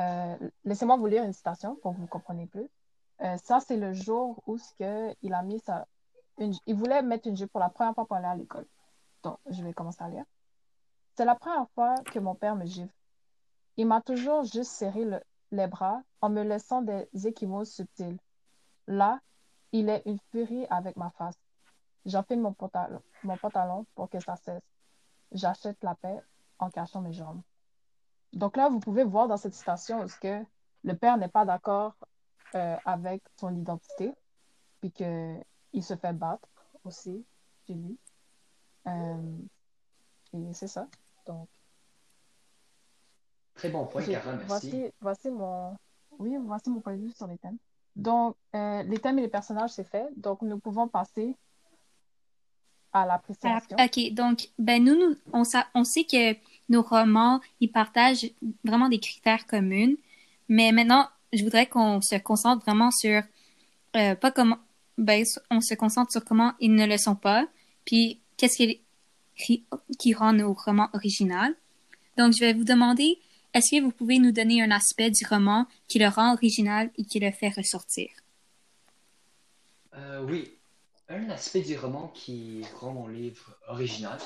Euh, 0.00 0.36
laissez-moi 0.64 0.96
vous 0.96 1.06
lire 1.06 1.24
une 1.24 1.32
citation 1.32 1.76
pour 1.76 1.94
que 1.94 2.00
vous 2.00 2.06
compreniez 2.06 2.46
plus. 2.46 2.68
Ça, 3.36 3.60
c'est 3.60 3.78
le 3.78 3.94
jour 3.94 4.42
où 4.46 4.58
que 4.78 5.14
il 5.22 5.32
a 5.32 5.42
mis 5.42 5.60
sa... 5.60 5.86
il 6.38 6.74
voulait 6.74 7.00
mettre 7.00 7.26
une 7.28 7.36
jupe 7.36 7.50
pour 7.52 7.60
la 7.60 7.70
première 7.70 7.94
fois 7.94 8.04
pour 8.06 8.16
aller 8.16 8.26
à 8.26 8.34
l'école. 8.34 8.66
Donc, 9.22 9.38
je 9.46 9.64
vais 9.64 9.72
commencer 9.72 10.02
à 10.02 10.08
lire. 10.08 10.24
C'est 11.16 11.24
la 11.24 11.36
première 11.36 11.68
fois 11.70 11.94
que 12.12 12.18
mon 12.18 12.34
père 12.34 12.56
me 12.56 12.66
gifle. 12.66 12.92
Il 13.78 13.86
m'a 13.86 14.02
toujours 14.02 14.42
juste 14.42 14.72
serré 14.72 15.04
le- 15.04 15.22
les 15.54 15.66
bras 15.66 16.02
en 16.20 16.28
me 16.28 16.42
laissant 16.42 16.82
des 16.82 17.08
échymoses 17.26 17.70
subtiles. 17.70 18.18
Là, 18.86 19.20
il 19.72 19.88
est 19.88 20.02
une 20.06 20.18
furie 20.30 20.66
avec 20.68 20.96
ma 20.96 21.10
face. 21.10 21.38
J'enfile 22.04 22.40
mon 22.40 22.52
pantalon, 22.52 23.02
mon 23.22 23.36
pantalon 23.36 23.86
pour 23.94 24.10
que 24.10 24.20
ça 24.20 24.36
cesse. 24.36 24.62
J'achète 25.32 25.82
la 25.82 25.94
paix 25.94 26.20
en 26.58 26.70
cachant 26.70 27.00
mes 27.00 27.12
jambes. 27.12 27.40
Donc 28.32 28.56
là, 28.56 28.68
vous 28.68 28.80
pouvez 28.80 29.04
voir 29.04 29.28
dans 29.28 29.36
cette 29.36 29.54
citation 29.54 30.06
ce 30.06 30.18
que 30.18 30.44
le 30.82 30.96
père 30.96 31.16
n'est 31.16 31.28
pas 31.28 31.44
d'accord 31.44 31.94
euh, 32.54 32.76
avec 32.84 33.22
son 33.36 33.54
identité, 33.56 34.12
puis 34.80 34.92
qu'il 34.92 35.82
se 35.82 35.96
fait 35.96 36.12
battre 36.12 36.48
aussi 36.84 37.24
chez 37.66 37.74
lui. 37.74 37.98
Euh, 38.86 39.38
et 40.34 40.52
c'est 40.52 40.68
ça. 40.68 40.86
Donc, 41.26 41.48
Très 44.02 44.12
bon 44.12 44.22
point, 44.22 44.36
merci. 44.36 44.70
Voici, 44.70 44.84
voici 45.00 45.30
mon, 45.30 45.76
oui, 46.18 46.36
voici 46.44 46.70
mon 46.70 46.80
point 46.80 46.94
de 46.96 47.02
vue 47.02 47.12
sur 47.12 47.26
les 47.26 47.38
thèmes. 47.38 47.56
Donc, 47.96 48.36
euh, 48.54 48.82
les 48.82 48.98
thèmes 48.98 49.18
et 49.18 49.22
les 49.22 49.28
personnages, 49.28 49.70
c'est 49.70 49.88
fait. 49.88 50.06
Donc, 50.16 50.42
nous 50.42 50.58
pouvons 50.58 50.88
passer 50.88 51.34
à 52.92 53.06
l'appréciation. 53.06 53.76
OK, 53.78 54.12
donc, 54.12 54.48
ben 54.58 54.82
nous, 54.84 54.94
nous 54.94 55.16
on, 55.32 55.44
sa- 55.44 55.66
on 55.74 55.84
sait 55.84 56.04
que 56.04 56.36
nos 56.68 56.82
romans, 56.82 57.40
ils 57.60 57.70
partagent 57.70 58.30
vraiment 58.64 58.88
des 58.88 59.00
critères 59.00 59.46
communs, 59.46 59.94
mais 60.48 60.72
maintenant, 60.72 61.08
je 61.32 61.42
voudrais 61.42 61.66
qu'on 61.66 62.00
se 62.00 62.16
concentre 62.16 62.64
vraiment 62.64 62.90
sur, 62.90 63.22
euh, 63.96 64.14
pas 64.14 64.30
comment, 64.30 64.58
ben, 64.98 65.24
on 65.50 65.60
se 65.60 65.74
concentre 65.74 66.12
sur 66.12 66.24
comment 66.24 66.52
ils 66.60 66.72
ne 66.74 66.86
le 66.86 66.98
sont 66.98 67.16
pas, 67.16 67.46
puis 67.84 68.20
qu'est-ce 68.36 68.56
qui, 68.56 68.80
qui, 69.36 69.64
qui 69.98 70.14
rend 70.14 70.32
nos 70.32 70.52
romans 70.52 70.88
originaux. 70.92 71.54
Donc, 72.16 72.32
je 72.32 72.40
vais 72.40 72.52
vous 72.52 72.64
demander, 72.64 73.18
est-ce 73.54 73.76
que 73.76 73.80
vous 73.80 73.92
pouvez 73.92 74.18
nous 74.18 74.32
donner 74.32 74.62
un 74.62 74.72
aspect 74.72 75.10
du 75.10 75.24
roman 75.24 75.66
qui 75.86 76.00
le 76.00 76.08
rend 76.08 76.34
original 76.34 76.90
et 76.98 77.04
qui 77.04 77.20
le 77.20 77.30
fait 77.30 77.50
ressortir? 77.50 78.10
Euh, 79.94 80.24
oui, 80.24 80.58
un 81.08 81.30
aspect 81.30 81.62
du 81.62 81.78
roman 81.78 82.08
qui 82.08 82.64
rend 82.80 82.92
mon 82.92 83.06
livre 83.06 83.56
original 83.68 84.18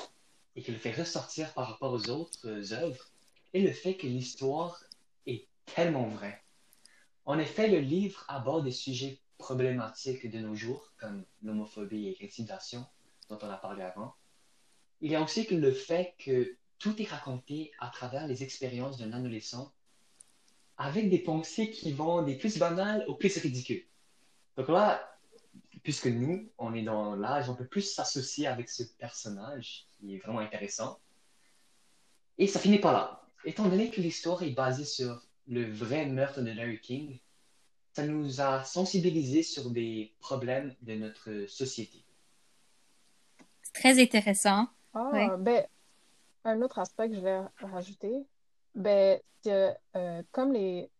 et 0.56 0.62
qui 0.62 0.72
le 0.72 0.78
fait 0.78 0.92
ressortir 0.92 1.52
par 1.52 1.68
rapport 1.68 1.92
aux 1.92 2.08
autres 2.08 2.48
euh, 2.48 2.72
œuvres 2.72 3.10
est 3.52 3.60
le 3.60 3.72
fait 3.72 3.96
que 3.96 4.06
l'histoire 4.06 4.82
est 5.26 5.46
tellement 5.74 6.08
vraie. 6.08 6.42
En 7.26 7.38
effet, 7.38 7.68
le 7.68 7.80
livre 7.80 8.24
aborde 8.28 8.64
des 8.64 8.72
sujets 8.72 9.20
problématiques 9.36 10.30
de 10.30 10.38
nos 10.38 10.54
jours, 10.54 10.90
comme 10.96 11.24
l'homophobie 11.42 12.08
et 12.08 12.16
l'intimidation, 12.22 12.86
dont 13.28 13.38
on 13.42 13.50
a 13.50 13.58
parlé 13.58 13.82
avant. 13.82 14.14
Il 15.02 15.10
y 15.10 15.16
a 15.16 15.22
aussi 15.22 15.46
le 15.54 15.70
fait 15.70 16.14
que 16.18 16.56
tout 16.78 17.00
est 17.00 17.06
raconté 17.08 17.72
à 17.80 17.88
travers 17.88 18.26
les 18.26 18.42
expériences 18.42 18.98
d'un 18.98 19.12
adolescent 19.12 19.72
avec 20.76 21.10
des 21.10 21.18
pensées 21.18 21.70
qui 21.70 21.92
vont 21.92 22.22
des 22.22 22.36
plus 22.36 22.58
banales 22.58 23.04
aux 23.08 23.14
plus 23.14 23.36
ridicules. 23.38 23.84
Donc 24.56 24.68
là, 24.68 25.18
puisque 25.82 26.06
nous, 26.06 26.50
on 26.58 26.74
est 26.74 26.82
dans 26.82 27.16
l'âge, 27.16 27.48
on 27.50 27.54
peut 27.54 27.66
plus 27.66 27.82
s'associer 27.82 28.46
avec 28.46 28.68
ce 28.68 28.84
personnage 28.84 29.86
qui 29.92 30.14
est 30.14 30.18
vraiment 30.18 30.38
intéressant. 30.38 31.00
Et 32.38 32.46
ça 32.46 32.60
finit 32.60 32.78
pas 32.78 32.92
là. 32.92 33.28
Étant 33.44 33.68
donné 33.68 33.90
que 33.90 34.00
l'histoire 34.00 34.42
est 34.42 34.50
basée 34.50 34.84
sur 34.84 35.26
le 35.48 35.70
vrai 35.70 36.06
meurtre 36.06 36.42
de 36.42 36.50
Larry 36.52 36.80
King, 36.80 37.18
ça 37.94 38.06
nous 38.06 38.40
a 38.40 38.62
sensibilisés 38.62 39.42
sur 39.42 39.70
des 39.70 40.14
problèmes 40.20 40.74
de 40.82 40.94
notre 40.94 41.46
société. 41.48 42.04
C'est 43.62 43.72
très 43.72 44.00
intéressant. 44.00 44.68
Ah, 44.94 45.10
Ouais. 45.12 45.28
ben, 45.38 45.66
un 46.48 46.62
autre 46.62 46.78
aspect 46.78 47.08
que 47.08 47.14
je 47.14 47.20
vais 47.20 47.40
rajouter, 47.60 48.26
ben, 48.74 49.20
que, 49.44 49.72
euh, 49.96 50.22
comme 50.32 50.52
les, 50.52 50.90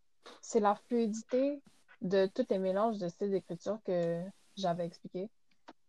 c'est 0.41 0.61
la 0.61 0.75
fluidité 0.75 1.61
de 2.01 2.27
tous 2.27 2.47
les 2.51 2.59
mélanges 2.59 2.99
de 2.99 3.09
styles 3.09 3.31
d'écriture 3.31 3.79
que 3.85 4.23
j'avais 4.57 4.87
expliqué, 4.87 5.29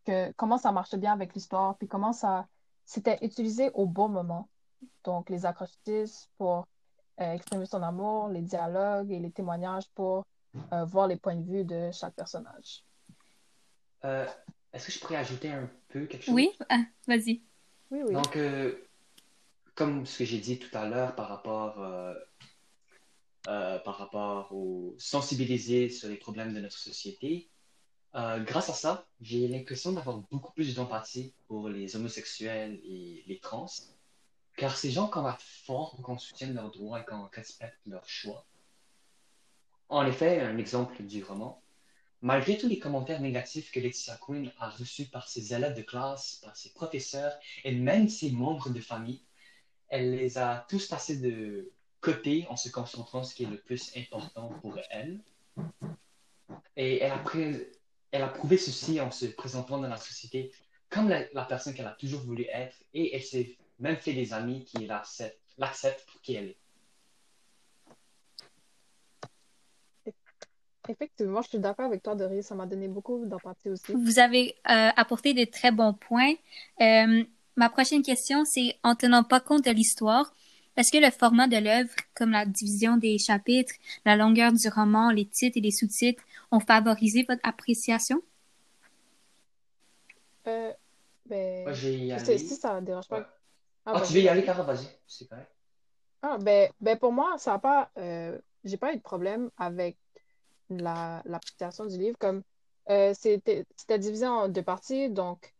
que 0.06 0.32
comment 0.34 0.58
ça 0.58 0.72
marchait 0.72 0.98
bien 0.98 1.14
avec 1.14 1.34
l'histoire, 1.34 1.78
puis 1.78 1.88
comment 1.88 2.14
ça, 2.14 2.48
c'était 2.86 3.20
utilisé 3.22 3.70
au 3.74 3.86
bon 3.86 4.10
moment. 4.10 4.50
Donc, 5.04 5.30
les 5.30 5.46
acrostiches 5.46 6.28
pour 6.38 6.68
euh, 7.20 7.34
exprimer 7.34 7.66
son 7.66 7.84
amour, 7.84 8.30
les 8.30 8.42
dialogues 8.42 9.12
et 9.12 9.20
les 9.20 9.32
témoignages 9.32 9.90
pour 9.94 10.26
euh, 10.74 10.86
voir 10.86 11.08
les 11.08 11.18
points 11.18 11.36
de 11.36 11.44
vue 11.44 11.64
de 11.64 11.92
chaque 11.92 12.16
personnage. 12.16 12.84
Euh, 14.06 14.26
Est-ce 14.74 14.88
que 14.88 14.92
je 14.92 15.00
pourrais 15.00 15.18
ajouter 15.18 15.52
un 15.52 15.70
peu 15.90 16.06
quelque 16.06 16.24
chose? 16.24 16.34
Oui, 16.34 16.58
Ah, 16.70 16.84
vas-y. 17.08 17.44
Oui, 17.92 18.02
oui. 18.06 18.14
Donc, 18.14 18.36
euh, 18.38 18.74
comme 19.80 20.06
ce 20.06 20.18
que 20.18 20.26
j'ai 20.26 20.40
dit 20.40 20.60
tout 20.60 20.78
à 20.78 20.90
l'heure 20.90 21.16
par 21.16 21.30
rapport, 21.30 21.82
euh, 21.82 22.14
euh, 23.48 23.80
par 23.80 23.98
rapport 23.98 24.54
au 24.54 24.94
sensibiliser 24.98 25.90
sur 25.90 26.10
les 26.10 26.18
problèmes 26.18 26.54
de 26.54 26.60
notre 26.60 26.78
société, 26.78 27.50
euh, 28.14 28.44
grâce 28.44 28.70
à 28.70 28.74
ça, 28.74 29.08
j'ai 29.22 29.48
l'impression 29.48 29.94
d'avoir 29.94 30.18
beaucoup 30.30 30.52
plus 30.52 30.76
d'empathie 30.76 31.34
pour 31.48 31.70
les 31.70 31.96
homosexuels 31.96 32.82
et 32.84 33.24
les 33.26 33.40
trans, 33.40 33.68
car 34.58 34.76
ces 34.76 34.92
gens 34.92 35.08
combattent 35.08 35.42
fort 35.42 35.96
pour 35.96 36.04
qu'on 36.04 36.18
soutienne 36.18 36.56
leurs 36.56 36.72
droits 36.72 37.00
et 37.00 37.06
qu'on 37.06 37.30
respecte 37.32 37.80
leurs 37.86 38.10
choix. 38.10 38.46
En 39.88 40.06
effet, 40.06 40.42
un 40.42 40.58
exemple 40.58 41.02
du 41.04 41.24
roman, 41.24 41.64
malgré 42.22 42.58
tous 42.58 42.68
les 42.68 42.80
commentaires 42.80 43.22
négatifs 43.22 43.72
que 43.72 43.80
Laetitia 43.80 44.18
Quinn 44.18 44.52
a 44.60 44.72
reçus 44.72 45.06
par 45.06 45.30
ses 45.30 45.54
élèves 45.54 45.78
de 45.78 45.84
classe, 45.84 46.42
par 46.44 46.58
ses 46.58 46.74
professeurs 46.74 47.32
et 47.64 47.74
même 47.74 48.10
ses 48.10 48.32
membres 48.32 48.72
de 48.72 48.82
famille, 48.82 49.24
elle 49.90 50.16
les 50.16 50.38
a 50.38 50.66
tous 50.70 50.88
passés 50.88 51.18
de 51.18 51.72
côté 52.02 52.46
en 52.50 52.56
se 52.56 52.70
concentrant 52.70 53.24
sur 53.24 53.32
ce 53.32 53.36
qui 53.36 53.44
est 53.44 53.50
le 53.50 53.58
plus 53.58 53.92
important 53.98 54.50
pour 54.62 54.78
elle. 54.90 55.20
Et 56.76 57.00
elle 57.00 57.12
a, 57.12 57.18
pré- 57.20 57.72
elle 58.12 58.22
a 58.22 58.30
prouvé 58.30 58.58
ceci 58.58 59.02
en 59.02 59.12
se 59.12 59.26
présentant 59.26 59.80
dans 59.80 59.90
la 59.90 59.98
société 59.98 60.52
comme 60.90 61.10
la, 61.10 61.26
la 61.34 61.46
personne 61.46 61.74
qu'elle 61.74 61.88
a 61.88 61.96
toujours 62.00 62.22
voulu 62.22 62.46
être 62.52 62.78
et 62.94 63.16
elle 63.16 63.24
s'est 63.24 63.58
même 63.80 63.98
fait 63.98 64.14
des 64.14 64.34
amis 64.34 64.64
qui 64.66 64.86
l'acceptent 64.88 65.38
l'acceptent 65.58 66.06
pour 66.10 66.22
qui 66.22 66.36
elle 66.36 66.50
est. 66.50 66.58
Effectivement, 70.88 71.42
je 71.44 71.50
suis 71.50 71.60
d'accord 71.60 71.86
avec 71.86 72.02
toi, 72.02 72.16
Doris. 72.16 72.48
Ça 72.48 72.56
m'a 72.56 72.66
donné 72.66 72.88
beaucoup 72.88 73.24
d'empathie 73.26 73.70
aussi. 73.70 73.94
Vous 73.94 74.18
avez 74.18 74.56
euh, 74.70 74.90
apporté 74.96 75.34
de 75.36 75.44
très 75.44 75.72
bons 75.72 75.94
points. 75.94 76.34
Euh, 76.82 77.24
ma 77.60 77.70
prochaine 77.70 78.02
question, 78.04 78.46
c'est 78.46 78.78
en 78.84 78.96
tenant 78.96 79.24
pas 79.24 79.40
compte 79.42 79.66
de 79.66 79.72
l'histoire, 79.72 80.34
est-ce 80.78 80.92
que 80.92 80.98
le 80.98 81.12
format 81.12 81.48
de 81.48 81.58
l'œuvre, 81.58 81.94
comme 82.16 82.32
la 82.32 82.46
division 82.46 82.96
des 82.98 83.18
chapitres, 83.18 83.74
la 84.06 84.16
longueur 84.16 84.54
du 84.54 84.70
roman, 84.70 85.12
les 85.12 85.26
titres 85.28 85.58
et 85.58 85.62
les 85.62 85.72
sous-titres, 85.72 86.24
ont 86.52 86.62
favorisé 86.62 87.26
votre 87.28 87.42
appréciation? 87.44 88.22
Euh, 90.48 90.74
ben, 91.26 91.64
Moi, 91.66 91.74
je 91.74 91.88
vais 91.88 91.94
y 91.96 92.08
si, 92.08 92.12
aller. 92.14 92.38
si 92.38 92.56
ça 92.56 92.80
ne 92.80 92.86
dérange 92.86 93.10
pas. 93.10 93.20
Ouais. 93.20 93.26
Ah, 93.86 93.92
Ah, 93.94 94.00
vas-y, 94.00 94.08
tu 94.08 94.14
veux 94.14 94.22
y 94.22 94.30
aller. 94.30 94.44
Cara? 94.46 94.64
Vas-y, 94.64 94.88
c'est 95.06 95.28
correct. 95.28 95.52
Ah, 96.22 96.38
ben, 96.38 96.70
ben 96.80 96.98
pour 96.98 97.12
moi, 97.12 97.38
ça 97.38 97.54
a 97.56 97.60
pas, 97.60 97.92
euh, 97.98 98.38
j'ai 98.64 98.78
pas 98.78 98.94
eu 98.94 98.98
de 98.98 99.02
problème 99.02 99.50
avec 99.58 99.98
la, 100.70 101.22
l'application 101.26 101.86
du 101.86 101.98
livre. 101.98 102.18
Comme 102.20 102.44
euh, 102.90 103.14
c'était, 103.14 103.66
c'était 103.76 104.00
divisé 104.00 104.28
en 104.28 104.48
deux 104.50 104.64
parties. 104.64 105.10
Donc, 105.10 105.54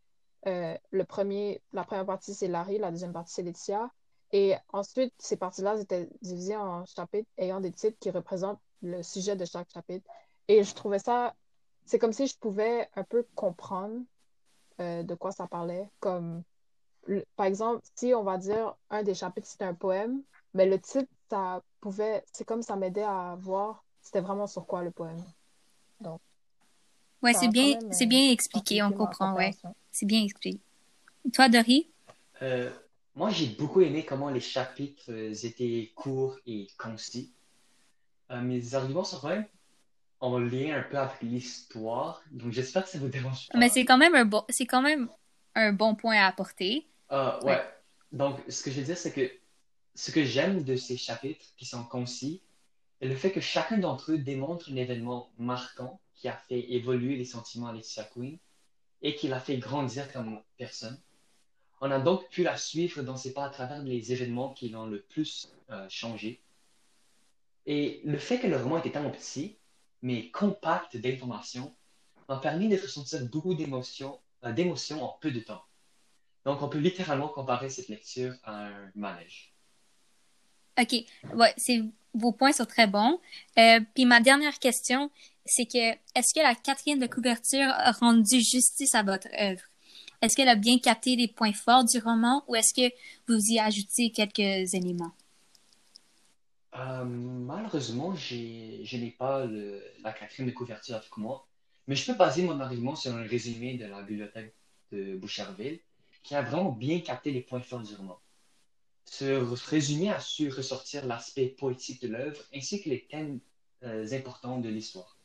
euh, 0.46 0.76
le 0.90 1.04
premier, 1.04 1.62
la 1.72 1.84
première 1.84 2.06
partie, 2.06 2.34
c'est 2.34 2.48
Larry, 2.48 2.78
la 2.78 2.90
deuxième 2.90 3.12
partie, 3.12 3.32
c'est 3.34 3.42
Laetitia. 3.42 3.90
Et 4.32 4.54
ensuite, 4.72 5.12
ces 5.18 5.36
parties-là 5.36 5.76
étaient 5.80 6.08
divisées 6.22 6.56
en 6.56 6.84
chapitres 6.86 7.28
ayant 7.36 7.60
des 7.60 7.72
titres 7.72 7.98
qui 8.00 8.10
représentent 8.10 8.60
le 8.82 9.02
sujet 9.02 9.36
de 9.36 9.44
chaque 9.44 9.70
chapitre. 9.70 10.08
Et 10.48 10.62
je 10.64 10.74
trouvais 10.74 10.98
ça, 10.98 11.34
c'est 11.84 11.98
comme 11.98 12.12
si 12.12 12.26
je 12.26 12.38
pouvais 12.38 12.88
un 12.94 13.04
peu 13.04 13.26
comprendre 13.34 14.00
euh, 14.80 15.02
de 15.02 15.14
quoi 15.14 15.32
ça 15.32 15.46
parlait. 15.46 15.88
Comme, 16.00 16.42
le- 17.06 17.24
par 17.36 17.46
exemple, 17.46 17.82
si 17.96 18.14
on 18.14 18.22
va 18.22 18.38
dire 18.38 18.76
un 18.90 19.02
des 19.02 19.14
chapitres, 19.14 19.48
c'était 19.48 19.64
un 19.64 19.74
poème, 19.74 20.22
mais 20.54 20.66
le 20.66 20.80
titre, 20.80 21.10
ça 21.30 21.62
pouvait, 21.80 22.24
c'est 22.32 22.44
comme 22.44 22.62
ça 22.62 22.76
m'aidait 22.76 23.02
à 23.04 23.36
voir 23.40 23.84
c'était 24.02 24.20
vraiment 24.20 24.46
sur 24.46 24.66
quoi 24.66 24.82
le 24.82 24.90
poème. 24.90 25.22
Donc, 26.00 26.20
Ouais, 27.22 27.34
c'est 27.34 27.48
bien, 27.48 27.78
c'est 27.90 28.06
euh, 28.06 28.08
bien 28.08 28.30
expliqué, 28.30 28.82
on 28.82 28.92
comprend, 28.92 29.34
ouais. 29.36 29.54
C'est 29.92 30.06
bien 30.06 30.22
expliqué. 30.22 30.58
Toi, 31.32 31.48
Dory? 31.48 31.88
Euh, 32.42 32.70
moi, 33.14 33.30
j'ai 33.30 33.46
beaucoup 33.46 33.80
aimé 33.80 34.04
comment 34.04 34.30
les 34.30 34.40
chapitres 34.40 35.10
euh, 35.10 35.34
étaient 35.42 35.92
courts 35.94 36.38
et 36.46 36.68
concis. 36.78 37.32
Euh, 38.30 38.40
mes 38.40 38.74
arguments 38.74 39.04
sont 39.04 39.18
quand 39.20 39.28
même 39.28 39.46
en 40.20 40.38
lien 40.38 40.76
un 40.76 40.82
peu 40.82 40.98
avec 40.98 41.20
l'histoire, 41.22 42.22
donc 42.30 42.52
j'espère 42.52 42.84
que 42.84 42.90
ça 42.90 42.98
vous 42.98 43.08
dérange 43.08 43.48
pas. 43.48 43.58
Mais 43.58 43.68
c'est 43.68 43.84
quand 43.84 43.96
même 43.96 44.14
un 44.14 44.26
bon, 44.26 44.44
c'est 44.50 44.66
quand 44.66 44.82
même 44.82 45.08
un 45.54 45.72
bon 45.72 45.94
point 45.94 46.16
à 46.16 46.26
apporter. 46.26 46.86
Euh, 47.10 47.40
ouais. 47.40 47.52
Ouais. 47.52 47.64
Donc, 48.12 48.38
ce 48.48 48.62
que 48.62 48.70
je 48.70 48.80
veux 48.80 48.86
dire, 48.86 48.98
c'est 48.98 49.12
que 49.12 49.30
ce 49.94 50.10
que 50.10 50.24
j'aime 50.24 50.62
de 50.62 50.76
ces 50.76 50.96
chapitres 50.96 51.46
qui 51.56 51.64
sont 51.64 51.84
concis, 51.84 52.42
est 53.00 53.08
le 53.08 53.16
fait 53.16 53.32
que 53.32 53.40
chacun 53.40 53.78
d'entre 53.78 54.12
eux 54.12 54.18
démontre 54.18 54.70
un 54.70 54.76
événement 54.76 55.30
marquant 55.38 56.00
qui 56.14 56.28
a 56.28 56.36
fait 56.36 56.72
évoluer 56.72 57.16
les 57.16 57.24
sentiments 57.24 57.68
à 57.68 57.72
Laetitia 57.72 58.04
Queen 58.04 58.38
et 59.02 59.16
qui 59.16 59.28
l'a 59.28 59.40
fait 59.40 59.56
grandir 59.58 60.12
comme 60.12 60.40
personne. 60.56 60.98
On 61.80 61.90
a 61.90 61.98
donc 61.98 62.28
pu 62.28 62.42
la 62.42 62.56
suivre 62.56 63.02
dans 63.02 63.16
ses 63.16 63.32
pas 63.32 63.46
à 63.46 63.50
travers 63.50 63.82
les 63.82 64.12
événements 64.12 64.52
qui 64.52 64.68
l'ont 64.68 64.86
le 64.86 65.00
plus 65.00 65.50
euh, 65.70 65.86
changé. 65.88 66.40
Et 67.66 68.00
le 68.04 68.18
fait 68.18 68.38
que 68.38 68.46
le 68.46 68.56
roman 68.56 68.78
était 68.78 68.90
tellement 68.90 69.10
petit, 69.10 69.56
mais 70.02 70.30
compact 70.30 70.96
d'informations, 70.96 71.74
m'a 72.28 72.36
permis 72.38 72.68
de 72.68 72.76
ressentir 72.76 73.24
beaucoup 73.26 73.54
d'émotions 73.54 74.20
euh, 74.44 74.52
d'émotions 74.52 75.02
en 75.02 75.18
peu 75.20 75.30
de 75.30 75.40
temps. 75.40 75.62
Donc, 76.46 76.62
on 76.62 76.68
peut 76.68 76.78
littéralement 76.78 77.28
comparer 77.28 77.68
cette 77.68 77.88
lecture 77.88 78.34
à 78.44 78.68
un 78.68 78.90
manège. 78.94 79.52
OK. 80.80 80.94
Ouais, 81.34 81.54
vos 82.14 82.32
points 82.32 82.52
sont 82.52 82.64
très 82.64 82.86
bons. 82.86 83.20
Euh, 83.58 83.80
puis 83.94 84.06
ma 84.06 84.20
dernière 84.20 84.58
question, 84.58 85.10
c'est 85.50 85.66
que, 85.66 85.92
est-ce 86.14 86.32
que 86.34 86.40
la 86.40 86.54
quatrième 86.54 87.00
de 87.00 87.06
couverture 87.06 87.68
a 87.68 87.92
rendu 87.92 88.40
justice 88.40 88.94
à 88.94 89.02
votre 89.02 89.28
œuvre? 89.38 89.62
Est-ce 90.22 90.36
qu'elle 90.36 90.48
a 90.48 90.54
bien 90.54 90.78
capté 90.78 91.16
les 91.16 91.28
points 91.28 91.52
forts 91.52 91.84
du 91.84 91.98
roman 91.98 92.44
ou 92.46 92.54
est-ce 92.54 92.74
que 92.74 92.94
vous 93.26 93.40
y 93.48 93.58
ajoutez 93.58 94.10
quelques 94.10 94.74
éléments? 94.74 95.12
Euh, 96.76 97.04
malheureusement, 97.04 98.14
je 98.14 98.96
n'ai 98.96 99.16
pas 99.18 99.46
la 100.02 100.12
quatrième 100.12 100.48
de 100.48 100.54
couverture 100.54 100.96
avec 100.96 101.16
moi, 101.16 101.48
mais 101.88 101.96
je 101.96 102.06
peux 102.06 102.16
baser 102.16 102.42
mon 102.42 102.60
argument 102.60 102.94
sur 102.94 103.12
un 103.14 103.22
résumé 103.22 103.74
de 103.74 103.86
la 103.86 104.02
bibliothèque 104.02 104.54
de 104.92 105.16
Boucherville 105.16 105.80
qui 106.22 106.34
a 106.34 106.42
vraiment 106.42 106.70
bien 106.70 107.00
capté 107.00 107.32
les 107.32 107.40
points 107.40 107.62
forts 107.62 107.82
du 107.82 107.94
roman. 107.94 108.20
Ce 109.06 109.24
résumé 109.68 110.10
a 110.10 110.20
su 110.20 110.50
ressortir 110.50 111.06
l'aspect 111.06 111.46
poétique 111.46 112.02
de 112.02 112.08
l'œuvre 112.08 112.40
ainsi 112.54 112.80
que 112.82 112.90
les 112.90 113.06
thèmes 113.06 113.40
euh, 113.82 114.06
importants 114.12 114.58
de 114.58 114.68
l'histoire. 114.68 115.16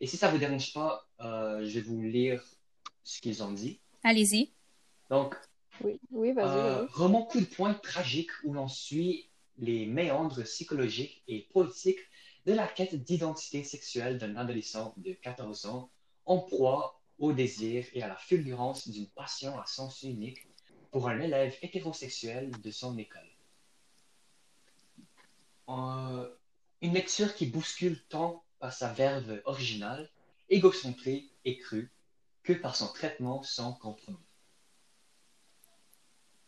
Et 0.00 0.06
si 0.06 0.16
ça 0.16 0.28
ne 0.28 0.32
vous 0.32 0.38
dérange 0.38 0.72
pas, 0.72 1.06
euh, 1.20 1.64
je 1.64 1.74
vais 1.74 1.80
vous 1.82 2.00
lire 2.00 2.42
ce 3.04 3.20
qu'ils 3.20 3.42
ont 3.42 3.52
dit. 3.52 3.80
Allez-y. 4.02 4.52
Donc, 5.10 5.36
Oui, 5.82 6.00
oui, 6.10 6.32
vas-y, 6.32 6.46
euh, 6.46 6.80
vas-y. 6.82 6.86
roman 6.92 7.22
coup 7.24 7.40
de 7.40 7.44
poing 7.46 7.74
tragique 7.74 8.30
où 8.44 8.52
l'on 8.52 8.68
suit 8.68 9.28
les 9.58 9.86
méandres 9.86 10.42
psychologiques 10.44 11.22
et 11.28 11.48
poétiques 11.52 12.00
de 12.46 12.52
la 12.54 12.66
quête 12.66 12.94
d'identité 12.94 13.62
sexuelle 13.64 14.16
d'un 14.18 14.36
adolescent 14.36 14.94
de 14.96 15.12
14 15.12 15.66
ans 15.66 15.90
en 16.24 16.38
proie 16.38 17.00
au 17.18 17.32
désir 17.32 17.84
et 17.92 18.02
à 18.02 18.08
la 18.08 18.16
fulgurance 18.16 18.88
d'une 18.88 19.08
passion 19.08 19.58
à 19.60 19.66
sens 19.66 20.02
unique 20.02 20.46
pour 20.90 21.08
un 21.08 21.20
élève 21.20 21.54
hétérosexuel 21.60 22.50
de 22.62 22.70
son 22.70 22.96
école. 22.96 23.20
Euh, 25.68 26.28
une 26.80 26.94
lecture 26.94 27.34
qui 27.34 27.46
bouscule 27.46 28.02
tant 28.08 28.42
par 28.60 28.72
sa 28.72 28.92
verve 28.92 29.42
originale, 29.46 30.10
égocentrée 30.50 31.24
et 31.44 31.58
crue, 31.58 31.90
que 32.44 32.52
par 32.52 32.76
son 32.76 32.88
traitement 32.92 33.42
sans 33.42 33.72
compromis. 33.74 34.18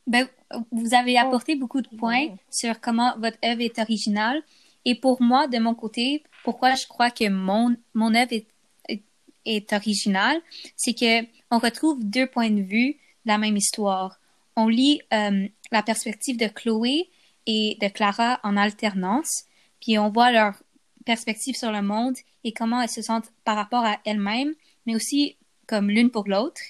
Ben, 0.07 0.29
vous 0.73 0.95
avez 0.95 1.15
Oh. 1.15 1.19
apporté 1.19 1.55
beaucoup 1.57 1.81
de 1.81 1.89
points 1.89 2.29
sur 2.51 2.81
comment 2.81 3.17
votre 3.19 3.39
œuvre 3.45 3.61
est 3.63 3.79
originale. 3.79 4.43
Et 4.85 4.97
pour 4.97 5.23
moi, 5.23 5.47
de 5.47 5.59
mon 5.59 5.75
côté, 5.75 6.25
pourquoi 6.45 6.75
je 6.75 6.87
crois 6.87 7.11
que 7.11 7.29
mon, 7.29 7.77
mon 7.95 8.15
œuvre 8.15 8.33
est, 8.33 8.49
est, 8.89 9.05
est 9.45 9.73
originale, 9.73 10.41
c'est 10.77 10.95
que 10.95 11.25
on 11.51 11.59
retrouve 11.59 12.05
deux 12.05 12.27
points 12.27 12.51
de 12.51 12.63
vue 12.63 12.95
de 13.25 13.31
la 13.31 13.39
même 13.39 13.57
histoire. 13.57 14.19
On 14.57 14.67
lit 14.69 15.01
euh, 15.13 15.49
la 15.71 15.83
perspective 15.85 16.37
de 16.37 16.47
Chloé 16.49 17.11
et 17.47 17.79
de 17.81 17.89
Clara 17.89 18.41
en 18.43 18.57
alternance, 18.57 19.45
puis 19.81 19.99
on 19.99 20.11
voit 20.11 20.33
leur 20.33 20.62
perspective 21.05 21.57
sur 21.57 21.73
le 21.73 21.83
monde 21.83 22.17
et 22.45 22.53
comment 22.53 22.81
elles 22.81 22.89
se 22.89 23.03
sentent 23.03 23.33
par 23.45 23.57
rapport 23.57 23.85
à 23.85 23.99
elles-mêmes, 24.05 24.55
mais 24.87 24.95
aussi 24.95 25.37
comme 25.67 25.91
l'une 25.91 26.11
pour 26.11 26.29
l'autre. 26.29 26.61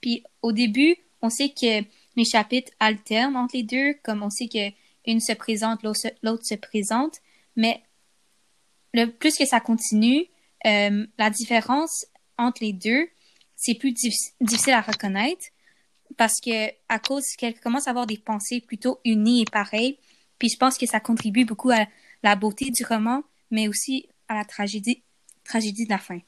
Puis 0.00 0.22
au 0.42 0.52
début, 0.52 0.96
on 1.22 1.30
sait 1.30 1.50
que 1.50 1.84
les 2.16 2.24
chapitres 2.24 2.72
alternent 2.80 3.36
entre 3.36 3.56
les 3.56 3.62
deux, 3.62 3.94
comme 4.02 4.22
on 4.22 4.30
sait 4.30 4.48
que 4.48 4.70
une 5.06 5.20
se 5.20 5.32
présente, 5.32 5.82
l'autre 5.82 6.44
se, 6.44 6.54
présente, 6.54 7.16
mais 7.56 7.82
le 8.92 9.06
plus 9.06 9.36
que 9.36 9.46
ça 9.46 9.58
continue, 9.58 10.26
euh, 10.66 11.06
la 11.18 11.30
différence 11.30 12.04
entre 12.36 12.62
les 12.62 12.72
deux, 12.72 13.08
c'est 13.56 13.74
plus 13.74 13.92
diffi- 13.92 14.34
difficile 14.40 14.74
à 14.74 14.82
reconnaître 14.82 15.46
parce 16.16 16.40
que 16.40 16.68
à 16.88 16.98
cause 16.98 17.24
qu'elle 17.36 17.58
commence 17.58 17.86
à 17.86 17.90
avoir 17.90 18.06
des 18.06 18.18
pensées 18.18 18.60
plutôt 18.60 19.00
unies 19.04 19.42
et 19.42 19.44
pareilles, 19.44 19.98
puis 20.38 20.48
je 20.48 20.56
pense 20.56 20.78
que 20.78 20.86
ça 20.86 21.00
contribue 21.00 21.44
beaucoup 21.44 21.70
à 21.70 21.86
la 22.22 22.36
beauté 22.36 22.70
du 22.70 22.84
roman, 22.84 23.22
mais 23.50 23.68
aussi 23.68 24.08
à 24.28 24.34
la 24.34 24.44
tragédie, 24.44 25.02
tragédie 25.44 25.84
de 25.84 25.90
la 25.90 25.98
fin. 25.98 26.20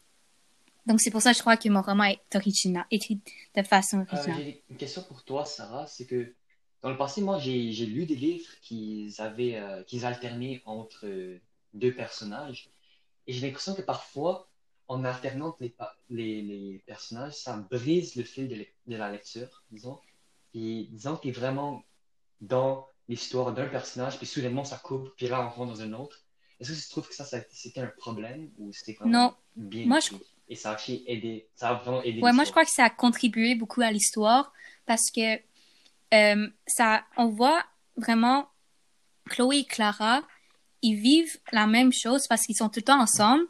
Donc 0.87 1.01
c'est 1.01 1.11
pour 1.11 1.23
ça 1.23 1.33
que 1.33 1.37
je 1.37 1.43
crois 1.43 1.57
que 1.57 1.69
mon 1.69 1.83
roman 1.83 2.05
est 2.05 2.35
original, 2.35 2.85
écrit 2.91 3.21
de 3.55 3.63
façon 3.63 3.99
Euh, 3.99 4.05
originale. 4.13 4.43
j'ai 4.43 4.65
une 4.71 4.77
question 4.77 5.03
pour 5.03 5.25
toi, 5.25 5.45
Sarah. 5.45 5.87
C'est 5.87 6.07
que 6.07 6.35
dans 6.83 6.91
le 6.91 6.97
passé, 6.97 7.21
moi, 7.21 7.39
j'ai 7.39 7.73
j'ai 7.73 7.87
lu 7.87 8.07
des 8.07 8.17
livres 8.17 8.51
avaient, 9.19 9.57
euh, 9.57 9.83
qu'ils 9.85 10.07
alternaient 10.07 10.63
entre 10.65 11.07
euh, 11.07 11.39
deux 11.75 11.95
personnages. 11.95 12.71
Et 13.27 13.33
j'ai 13.33 13.47
l'impression 13.47 13.75
que 13.75 13.83
parfois, 13.83 14.49
en 14.89 15.05
alternant 15.05 15.57
les, 15.61 15.75
les, 16.09 16.43
les 16.43 16.83
personnages, 16.87 17.35
ça 17.35 17.57
brise 17.57 18.17
le 18.17 18.25
fil 18.25 18.49
de, 18.49 18.97
la 18.97 19.13
lecture, 19.13 19.63
disons. 19.71 20.01
Et 20.55 20.89
disons 20.91 21.17
que 21.17 21.23
tu 21.23 21.29
es 21.29 21.33
vraiment 21.33 21.85
dans 22.41 22.89
l'histoire 23.09 23.53
d'un 23.53 23.69
personnage, 23.69 24.17
puis 24.19 24.27
soudainement 24.27 24.65
ça 24.65 24.79
coupe, 24.79 25.15
puis 25.17 25.29
là 25.29 25.47
on 25.47 25.51
rentre 25.51 25.73
dans 25.75 25.83
un 25.83 25.93
autre. 25.93 26.25
Est-ce 26.61 26.73
que 26.73 26.77
tu 26.83 26.89
trouves 26.91 27.09
que 27.09 27.15
ça, 27.15 27.25
ça 27.25 27.39
c'était 27.51 27.81
un 27.81 27.87
problème 27.87 28.51
ou 28.59 28.73
c'était 28.73 28.93
vraiment 28.95 29.11
Non. 29.11 29.35
bien 29.57 29.87
Moi, 29.87 30.01
je- 30.01 30.09
écrit? 30.15 30.27
Et 30.49 30.57
ça 30.57 30.73
a 30.73 30.79
aidé, 31.07 31.47
ça 31.55 31.71
a 31.71 31.75
vraiment 31.75 32.03
aidé 32.03 32.21
Ouais, 32.21 32.33
moi 32.33 32.45
je 32.45 32.51
crois 32.51 32.65
que 32.65 32.71
ça 32.73 32.85
a 32.85 32.91
contribué 32.91 33.55
beaucoup 33.55 33.83
à 33.83 33.91
l'histoire 33.93 34.53
parce 34.85 35.11
que 35.15 35.39
euh, 36.13 36.49
ça, 36.67 37.05
on 37.17 37.29
voit 37.29 37.65
vraiment 37.97 38.49
Chloé 39.29 39.59
et 39.59 39.65
Clara, 39.65 40.23
ils 40.83 40.97
vivent 40.97 41.39
la 41.53 41.67
même 41.69 41.93
chose 41.93 42.27
parce 42.27 42.43
qu'ils 42.43 42.57
sont 42.57 42.69
tout 42.69 42.81
le 42.81 42.85
temps 42.85 43.01
ensemble, 43.01 43.45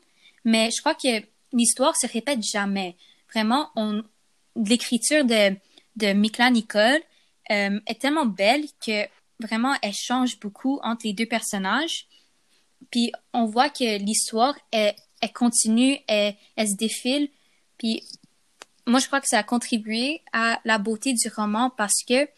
mais 0.45 0.71
je 0.71 0.81
crois 0.81 0.95
que 0.95 1.23
l'histoire 1.55 1.97
se 1.97 2.07
répète 2.07 2.43
jamais. 2.43 2.97
Vraiment, 3.33 3.71
on, 3.77 4.03
l'écriture 4.57 5.25
de, 5.25 5.57
de 5.97 6.13
Mikla 6.13 6.51
Nicole 6.51 7.01
euh, 7.51 7.81
est 7.87 8.01
tellement 8.01 8.27
belle 8.27 8.65
que 8.85 9.07
vraiment 9.41 9.75
elle 9.81 9.95
change 9.95 10.39
beaucoup 10.39 10.81
entre 10.83 11.07
les 11.07 11.15
deux 11.15 11.27
personnages. 11.27 12.07
Puis 12.91 13.13
on 13.33 13.47
voit 13.47 13.71
que 13.71 13.99
l'histoire, 13.99 14.55
elle, 14.73 14.95
continue, 15.35 15.99
elle, 16.07 16.35
elle 16.57 16.69
se 16.69 16.77
défile. 16.77 17.29
Puis 17.79 18.03
moi, 18.87 19.01
je 19.01 19.07
crois 19.07 19.21
que 19.21 19.29
ça 19.29 19.39
a 19.39 19.43
contribué 19.43 20.23
à 20.33 20.61
la 20.65 20.79
beauté 20.79 21.13
du 21.13 21.29
roman 21.29 21.71
parce 21.71 22.03
que 22.09 22.29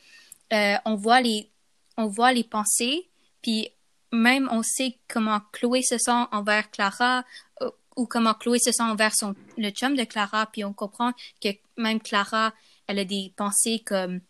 euh, 0.52 0.76
on 0.84 0.96
voit 0.96 1.20
les, 1.20 1.50
on 1.96 2.06
voit 2.08 2.32
les 2.32 2.44
pensées, 2.44 3.08
puis 3.40 3.68
même 4.12 4.48
on 4.52 4.62
sait 4.62 4.98
comment 5.08 5.40
Chloé 5.52 5.82
se 5.82 5.96
sent 5.96 6.26
envers 6.30 6.70
Clara 6.70 7.24
euh, 7.62 7.70
ou 7.96 8.06
comment 8.06 8.34
Chloé 8.34 8.58
se 8.58 8.70
sent 8.70 8.82
envers 8.82 9.14
son, 9.14 9.34
le 9.56 9.70
chum 9.70 9.96
de 9.96 10.04
Clara, 10.04 10.46
puis 10.46 10.64
on 10.64 10.74
comprend 10.74 11.12
que 11.40 11.48
même 11.78 12.00
Clara, 12.00 12.52
elle 12.86 12.98
a 12.98 13.04
des 13.04 13.32
pensées 13.34 13.82
comme 13.86 14.20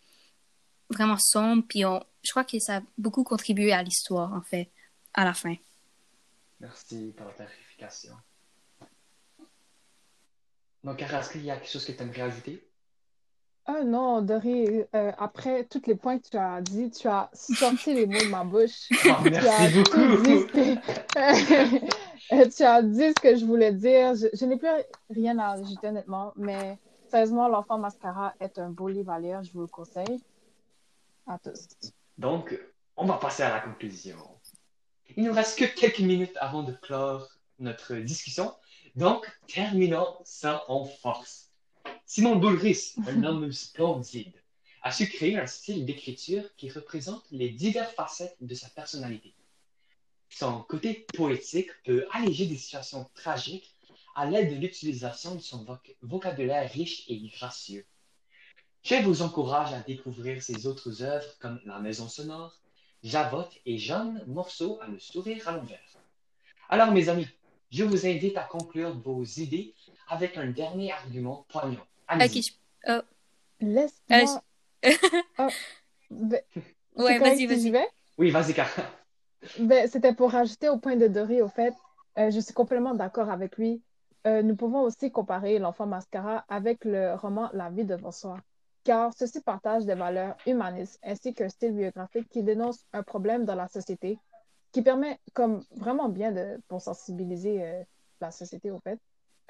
vraiment 0.89 1.17
sombres, 1.19 1.63
puis 1.67 1.83
on, 1.83 2.01
je 2.23 2.31
crois 2.31 2.45
que 2.45 2.59
ça 2.59 2.77
a 2.77 2.81
beaucoup 2.97 3.23
contribué 3.23 3.73
à 3.73 3.83
l'histoire, 3.83 4.33
en 4.33 4.41
fait, 4.41 4.69
à 5.13 5.25
la 5.25 5.33
fin. 5.33 5.55
Merci 6.63 7.13
pour 7.17 7.25
la 7.25 7.33
clarification. 7.33 8.13
Donc, 10.81 10.95
Cara, 10.97 11.19
est-ce 11.19 11.31
qu'il 11.31 11.43
y 11.43 11.51
a 11.51 11.57
quelque 11.57 11.69
chose 11.69 11.85
que 11.85 11.91
tu 11.91 12.01
aimerais 12.01 12.21
ajouter? 12.21 12.65
Ah 13.65 13.83
non, 13.83 14.21
Dory, 14.21 14.85
euh, 14.95 15.11
après 15.17 15.65
tous 15.65 15.81
les 15.87 15.95
points 15.95 16.19
que 16.19 16.29
tu 16.29 16.37
as 16.37 16.61
dit, 16.61 16.89
tu 16.89 17.09
as 17.09 17.29
sorti 17.33 17.93
les 17.93 18.05
mots 18.05 18.17
de 18.17 18.29
ma 18.29 18.45
bouche. 18.45 18.87
Oh, 18.91 18.95
Tu 19.23 19.35
as 19.35 19.41
merci 19.41 19.77
beaucoup! 19.77 20.47
que... 20.47 20.75
tu 22.55 22.63
as 22.63 22.81
dit 22.81 23.09
ce 23.09 23.21
que 23.21 23.35
je 23.35 23.45
voulais 23.45 23.73
dire. 23.73 24.15
Je, 24.15 24.27
je 24.33 24.45
n'ai 24.45 24.57
plus 24.57 24.69
rien 25.09 25.37
à 25.39 25.51
ajouter 25.51 25.89
honnêtement, 25.89 26.31
mais 26.37 26.79
sérieusement, 27.09 27.49
L'Enfant 27.49 27.77
Mascara 27.77 28.35
est 28.39 28.57
un 28.57 28.69
beau 28.69 28.87
livre 28.87 29.11
à 29.11 29.19
lire, 29.19 29.43
je 29.43 29.51
vous 29.51 29.61
le 29.61 29.67
conseille 29.67 30.23
à 31.27 31.37
tous. 31.39 31.67
Donc, 32.17 32.57
on 32.95 33.05
va 33.05 33.17
passer 33.17 33.43
à 33.43 33.49
la 33.49 33.59
conclusion. 33.59 34.32
Il 35.15 35.23
nous 35.23 35.33
reste 35.33 35.59
que 35.59 35.65
quelques 35.65 35.99
minutes 35.99 36.37
avant 36.37 36.63
de 36.63 36.73
clore 36.73 37.27
notre 37.59 37.95
discussion. 37.95 38.53
Donc, 38.95 39.29
terminons 39.47 40.17
ça 40.23 40.63
en 40.67 40.85
force. 40.85 41.49
Simon 42.05 42.35
Boulris, 42.35 42.95
un 43.07 43.23
homme 43.23 43.51
splendide, 43.51 44.33
a 44.81 44.91
su 44.91 45.07
créer 45.07 45.37
un 45.37 45.47
style 45.47 45.85
d'écriture 45.85 46.43
qui 46.57 46.69
représente 46.69 47.23
les 47.31 47.49
diverses 47.49 47.93
facettes 47.93 48.35
de 48.41 48.53
sa 48.53 48.69
personnalité. 48.69 49.33
Son 50.29 50.61
côté 50.63 51.05
poétique 51.13 51.69
peut 51.85 52.05
alléger 52.11 52.47
des 52.47 52.57
situations 52.57 53.09
tragiques 53.13 53.75
à 54.15 54.25
l'aide 54.25 54.53
de 54.53 54.59
l'utilisation 54.59 55.35
de 55.35 55.41
son 55.41 55.63
voc- 55.63 55.95
vocabulaire 56.01 56.69
riche 56.71 57.03
et 57.07 57.19
gracieux. 57.29 57.85
Je 58.83 58.95
vous 58.95 59.21
encourage 59.21 59.73
à 59.73 59.79
découvrir 59.79 60.41
ses 60.43 60.67
autres 60.67 61.01
œuvres 61.03 61.37
comme 61.39 61.61
La 61.65 61.79
Maison 61.79 62.09
sonore, 62.09 62.59
Javotte 63.03 63.53
et 63.65 63.77
Jeanne 63.77 64.23
Morceau 64.27 64.79
à 64.81 64.87
le 64.87 64.97
sourire 64.99 65.47
à 65.47 65.51
l'envers. 65.53 65.79
Alors, 66.69 66.91
mes 66.91 67.09
amis, 67.09 67.27
je 67.71 67.83
vous 67.83 68.05
invite 68.05 68.37
à 68.37 68.43
conclure 68.43 68.93
vos 68.99 69.23
idées 69.23 69.73
avec 70.07 70.37
un 70.37 70.47
dernier 70.47 70.91
argument 70.93 71.45
poignant. 71.49 71.85
Allez-y. 72.07 72.39
Ok, 72.39 72.43
je- 72.89 73.01
Laisse-moi. 73.65 74.41
Euh, 74.85 74.91
Ah, 75.37 75.47
ben, 76.09 76.41
ouais, 76.97 77.19
vas-y, 77.19 77.45
vas-y. 77.45 77.73
Oui, 78.17 78.29
vas-y, 78.31 78.53
Cara. 78.53 78.69
Ben, 79.59 79.87
c'était 79.89 80.13
pour 80.13 80.31
rajouter 80.31 80.69
au 80.69 80.77
point 80.77 80.95
de 80.95 81.07
Dory, 81.07 81.41
au 81.41 81.47
fait, 81.47 81.73
euh, 82.17 82.29
je 82.31 82.39
suis 82.39 82.53
complètement 82.53 82.93
d'accord 82.93 83.29
avec 83.29 83.57
lui. 83.57 83.81
Euh, 84.25 84.41
nous 84.41 84.55
pouvons 84.55 84.81
aussi 84.81 85.11
comparer 85.11 85.59
L'Enfant 85.59 85.85
Mascara 85.85 86.45
avec 86.47 86.85
le 86.85 87.15
roman 87.15 87.49
La 87.53 87.69
vie 87.69 87.83
devant 87.83 88.11
soi, 88.11 88.37
car 88.83 89.13
ceux-ci 89.13 89.41
partagent 89.41 89.85
des 89.85 89.95
valeurs 89.95 90.35
humanistes 90.45 90.99
ainsi 91.03 91.33
qu'un 91.33 91.49
style 91.49 91.73
biographique 91.73 92.29
qui 92.29 92.43
dénonce 92.43 92.85
un 92.93 93.03
problème 93.03 93.45
dans 93.45 93.55
la 93.55 93.67
société, 93.67 94.19
qui 94.71 94.81
permet 94.81 95.19
comme 95.33 95.63
vraiment 95.71 96.09
bien 96.09 96.31
de, 96.31 96.59
pour 96.67 96.81
sensibiliser 96.81 97.63
euh, 97.63 97.83
la 98.19 98.31
société, 98.31 98.71
au 98.71 98.79
fait. 98.79 98.99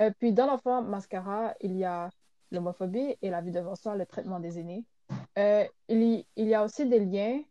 Euh, 0.01 0.11
puis 0.19 0.33
dans 0.33 0.47
L'Enfant 0.47 0.81
Mascara, 0.81 1.53
il 1.61 1.75
y 1.77 1.83
a 1.83 2.09
l'homophobie 2.51 3.15
et 3.21 3.29
La 3.29 3.41
vie 3.41 3.51
devant 3.51 3.75
soi, 3.75 3.95
le 3.95 4.05
traitement 4.05 4.39
des 4.39 4.59
aînés. 4.59 4.83
Euh, 5.37 5.65
il 5.87 6.03
y, 6.03 6.25
il 6.35 6.47
y 6.47 6.53
a 6.53 6.63
aussi 6.63 6.87
des 6.87 6.99
liens 6.99 7.41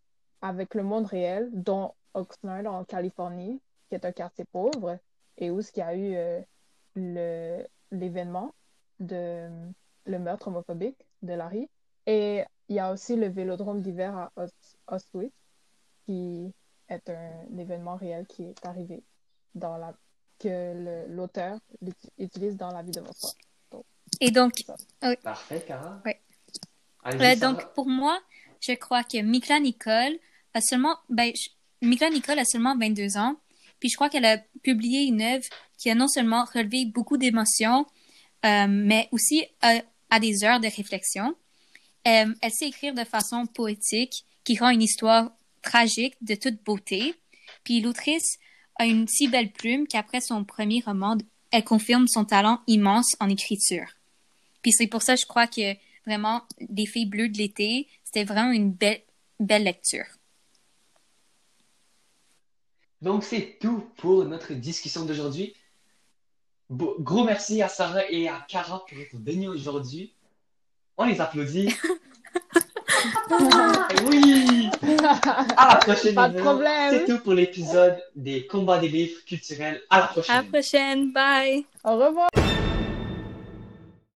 avec 0.40 0.74
le 0.74 0.82
monde 0.82 1.06
réel, 1.06 1.50
dont 1.52 1.94
Oxnard 2.14 2.66
en 2.66 2.84
Californie, 2.84 3.60
qui 3.88 3.94
est 3.94 4.04
un 4.04 4.12
quartier 4.12 4.44
pauvre, 4.44 4.98
et 5.38 5.50
où 5.50 5.60
il 5.60 5.78
y 5.78 5.82
a 5.82 5.96
eu 5.96 6.44
l'événement 7.90 8.52
de 9.00 9.48
le 10.04 10.18
meurtre 10.18 10.48
homophobique 10.48 11.06
de 11.22 11.32
Larry. 11.34 11.68
Et 12.06 12.42
il 12.68 12.76
y 12.76 12.78
a 12.78 12.92
aussi 12.92 13.16
le 13.16 13.28
vélodrome 13.28 13.80
d'hiver 13.80 14.16
à 14.16 14.32
Aus- 14.36 14.76
Auschwitz, 14.88 15.32
qui 16.06 16.52
est 16.88 17.08
un 17.10 17.58
événement 17.58 17.96
réel 17.96 18.26
qui 18.26 18.44
est 18.44 18.66
arrivé 18.66 19.02
dans 19.54 19.76
la 19.76 19.94
que 20.38 21.06
l'auteur 21.08 21.58
utilise 22.18 22.56
dans 22.56 22.72
la 22.72 22.82
vie 22.82 22.90
de 22.90 23.00
votre 23.00 23.14
soi. 23.16 23.30
Et 24.20 24.30
donc, 24.32 24.52
ça. 24.66 24.76
Parfait, 25.22 25.64
Cara. 25.66 26.02
Euh, 26.06 27.10
Sarah. 27.12 27.36
donc, 27.36 27.72
pour 27.74 27.88
moi, 27.88 28.18
je 28.60 28.72
crois 28.72 29.04
que 29.04 29.18
Mikla 29.22 29.60
Nicole 29.60 30.18
a 30.54 30.60
seulement, 30.60 30.96
ben, 31.08 31.32
je- 31.34 31.50
Mikla 31.86 32.10
Nicole 32.10 32.38
a 32.40 32.44
seulement 32.44 32.76
22 32.76 33.16
ans, 33.16 33.36
puis 33.78 33.88
je 33.88 33.94
crois 33.96 34.08
qu'elle 34.08 34.24
a 34.24 34.38
publié 34.64 35.02
une 35.04 35.22
œuvre 35.22 35.44
qui 35.78 35.90
a 35.90 35.94
non 35.94 36.08
seulement 36.08 36.44
relevé 36.52 36.86
beaucoup 36.86 37.16
d'émotions, 37.18 37.86
euh, 38.44 38.66
mais 38.68 39.08
aussi 39.12 39.44
euh, 39.64 39.80
à 40.12 40.20
des 40.20 40.44
heures 40.44 40.60
de 40.60 40.68
réflexion. 40.68 41.34
Euh, 42.06 42.34
elle 42.42 42.52
sait 42.52 42.68
écrire 42.68 42.92
de 42.92 43.02
façon 43.02 43.46
poétique, 43.46 44.26
qui 44.44 44.58
rend 44.58 44.68
une 44.68 44.82
histoire 44.82 45.32
tragique 45.62 46.14
de 46.20 46.34
toute 46.34 46.62
beauté. 46.62 47.14
Puis 47.64 47.80
l'autrice 47.80 48.38
a 48.78 48.84
une 48.84 49.08
si 49.08 49.26
belle 49.26 49.52
plume 49.52 49.86
qu'après 49.86 50.20
son 50.20 50.44
premier 50.44 50.82
roman, 50.84 51.16
elle 51.50 51.64
confirme 51.64 52.06
son 52.08 52.26
talent 52.26 52.60
immense 52.66 53.16
en 53.20 53.30
écriture. 53.30 53.86
Puis 54.60 54.72
c'est 54.72 54.86
pour 54.86 55.00
ça, 55.02 55.16
je 55.16 55.24
crois 55.24 55.46
que 55.46 55.74
vraiment, 56.06 56.42
Les 56.68 56.86
filles 56.86 57.06
bleues 57.06 57.28
de 57.28 57.38
l'été, 57.38 57.88
c'était 58.04 58.24
vraiment 58.24 58.52
une 58.52 58.72
belle, 58.72 59.02
belle 59.40 59.64
lecture. 59.64 60.04
Donc, 63.00 63.24
c'est 63.24 63.56
tout 63.60 63.84
pour 63.96 64.24
notre 64.24 64.52
discussion 64.52 65.04
d'aujourd'hui. 65.04 65.54
Gros 66.72 67.24
merci 67.24 67.62
à 67.62 67.68
Sarah 67.68 68.10
et 68.10 68.28
à 68.28 68.44
Cara 68.48 68.84
pour 68.88 68.98
être 68.98 69.14
venus 69.14 69.48
aujourd'hui. 69.48 70.14
On 70.96 71.04
les 71.04 71.20
applaudit. 71.20 71.74
oui! 74.06 74.70
À 75.56 75.74
la 75.74 75.76
prochaine. 75.76 76.14
Pas 76.14 76.28
de 76.28 76.40
problème. 76.40 76.90
C'est 76.90 77.04
tout 77.04 77.18
pour 77.22 77.34
l'épisode 77.34 78.02
des 78.14 78.46
combats 78.46 78.78
des 78.78 78.88
livres 78.88 79.20
culturels. 79.26 79.82
À 79.90 80.00
la 80.00 80.06
prochaine. 80.06 80.34
À 80.34 80.42
la 80.42 80.48
prochaine. 80.48 81.12
Bye! 81.12 81.66
Au 81.84 81.96
revoir. 81.96 82.28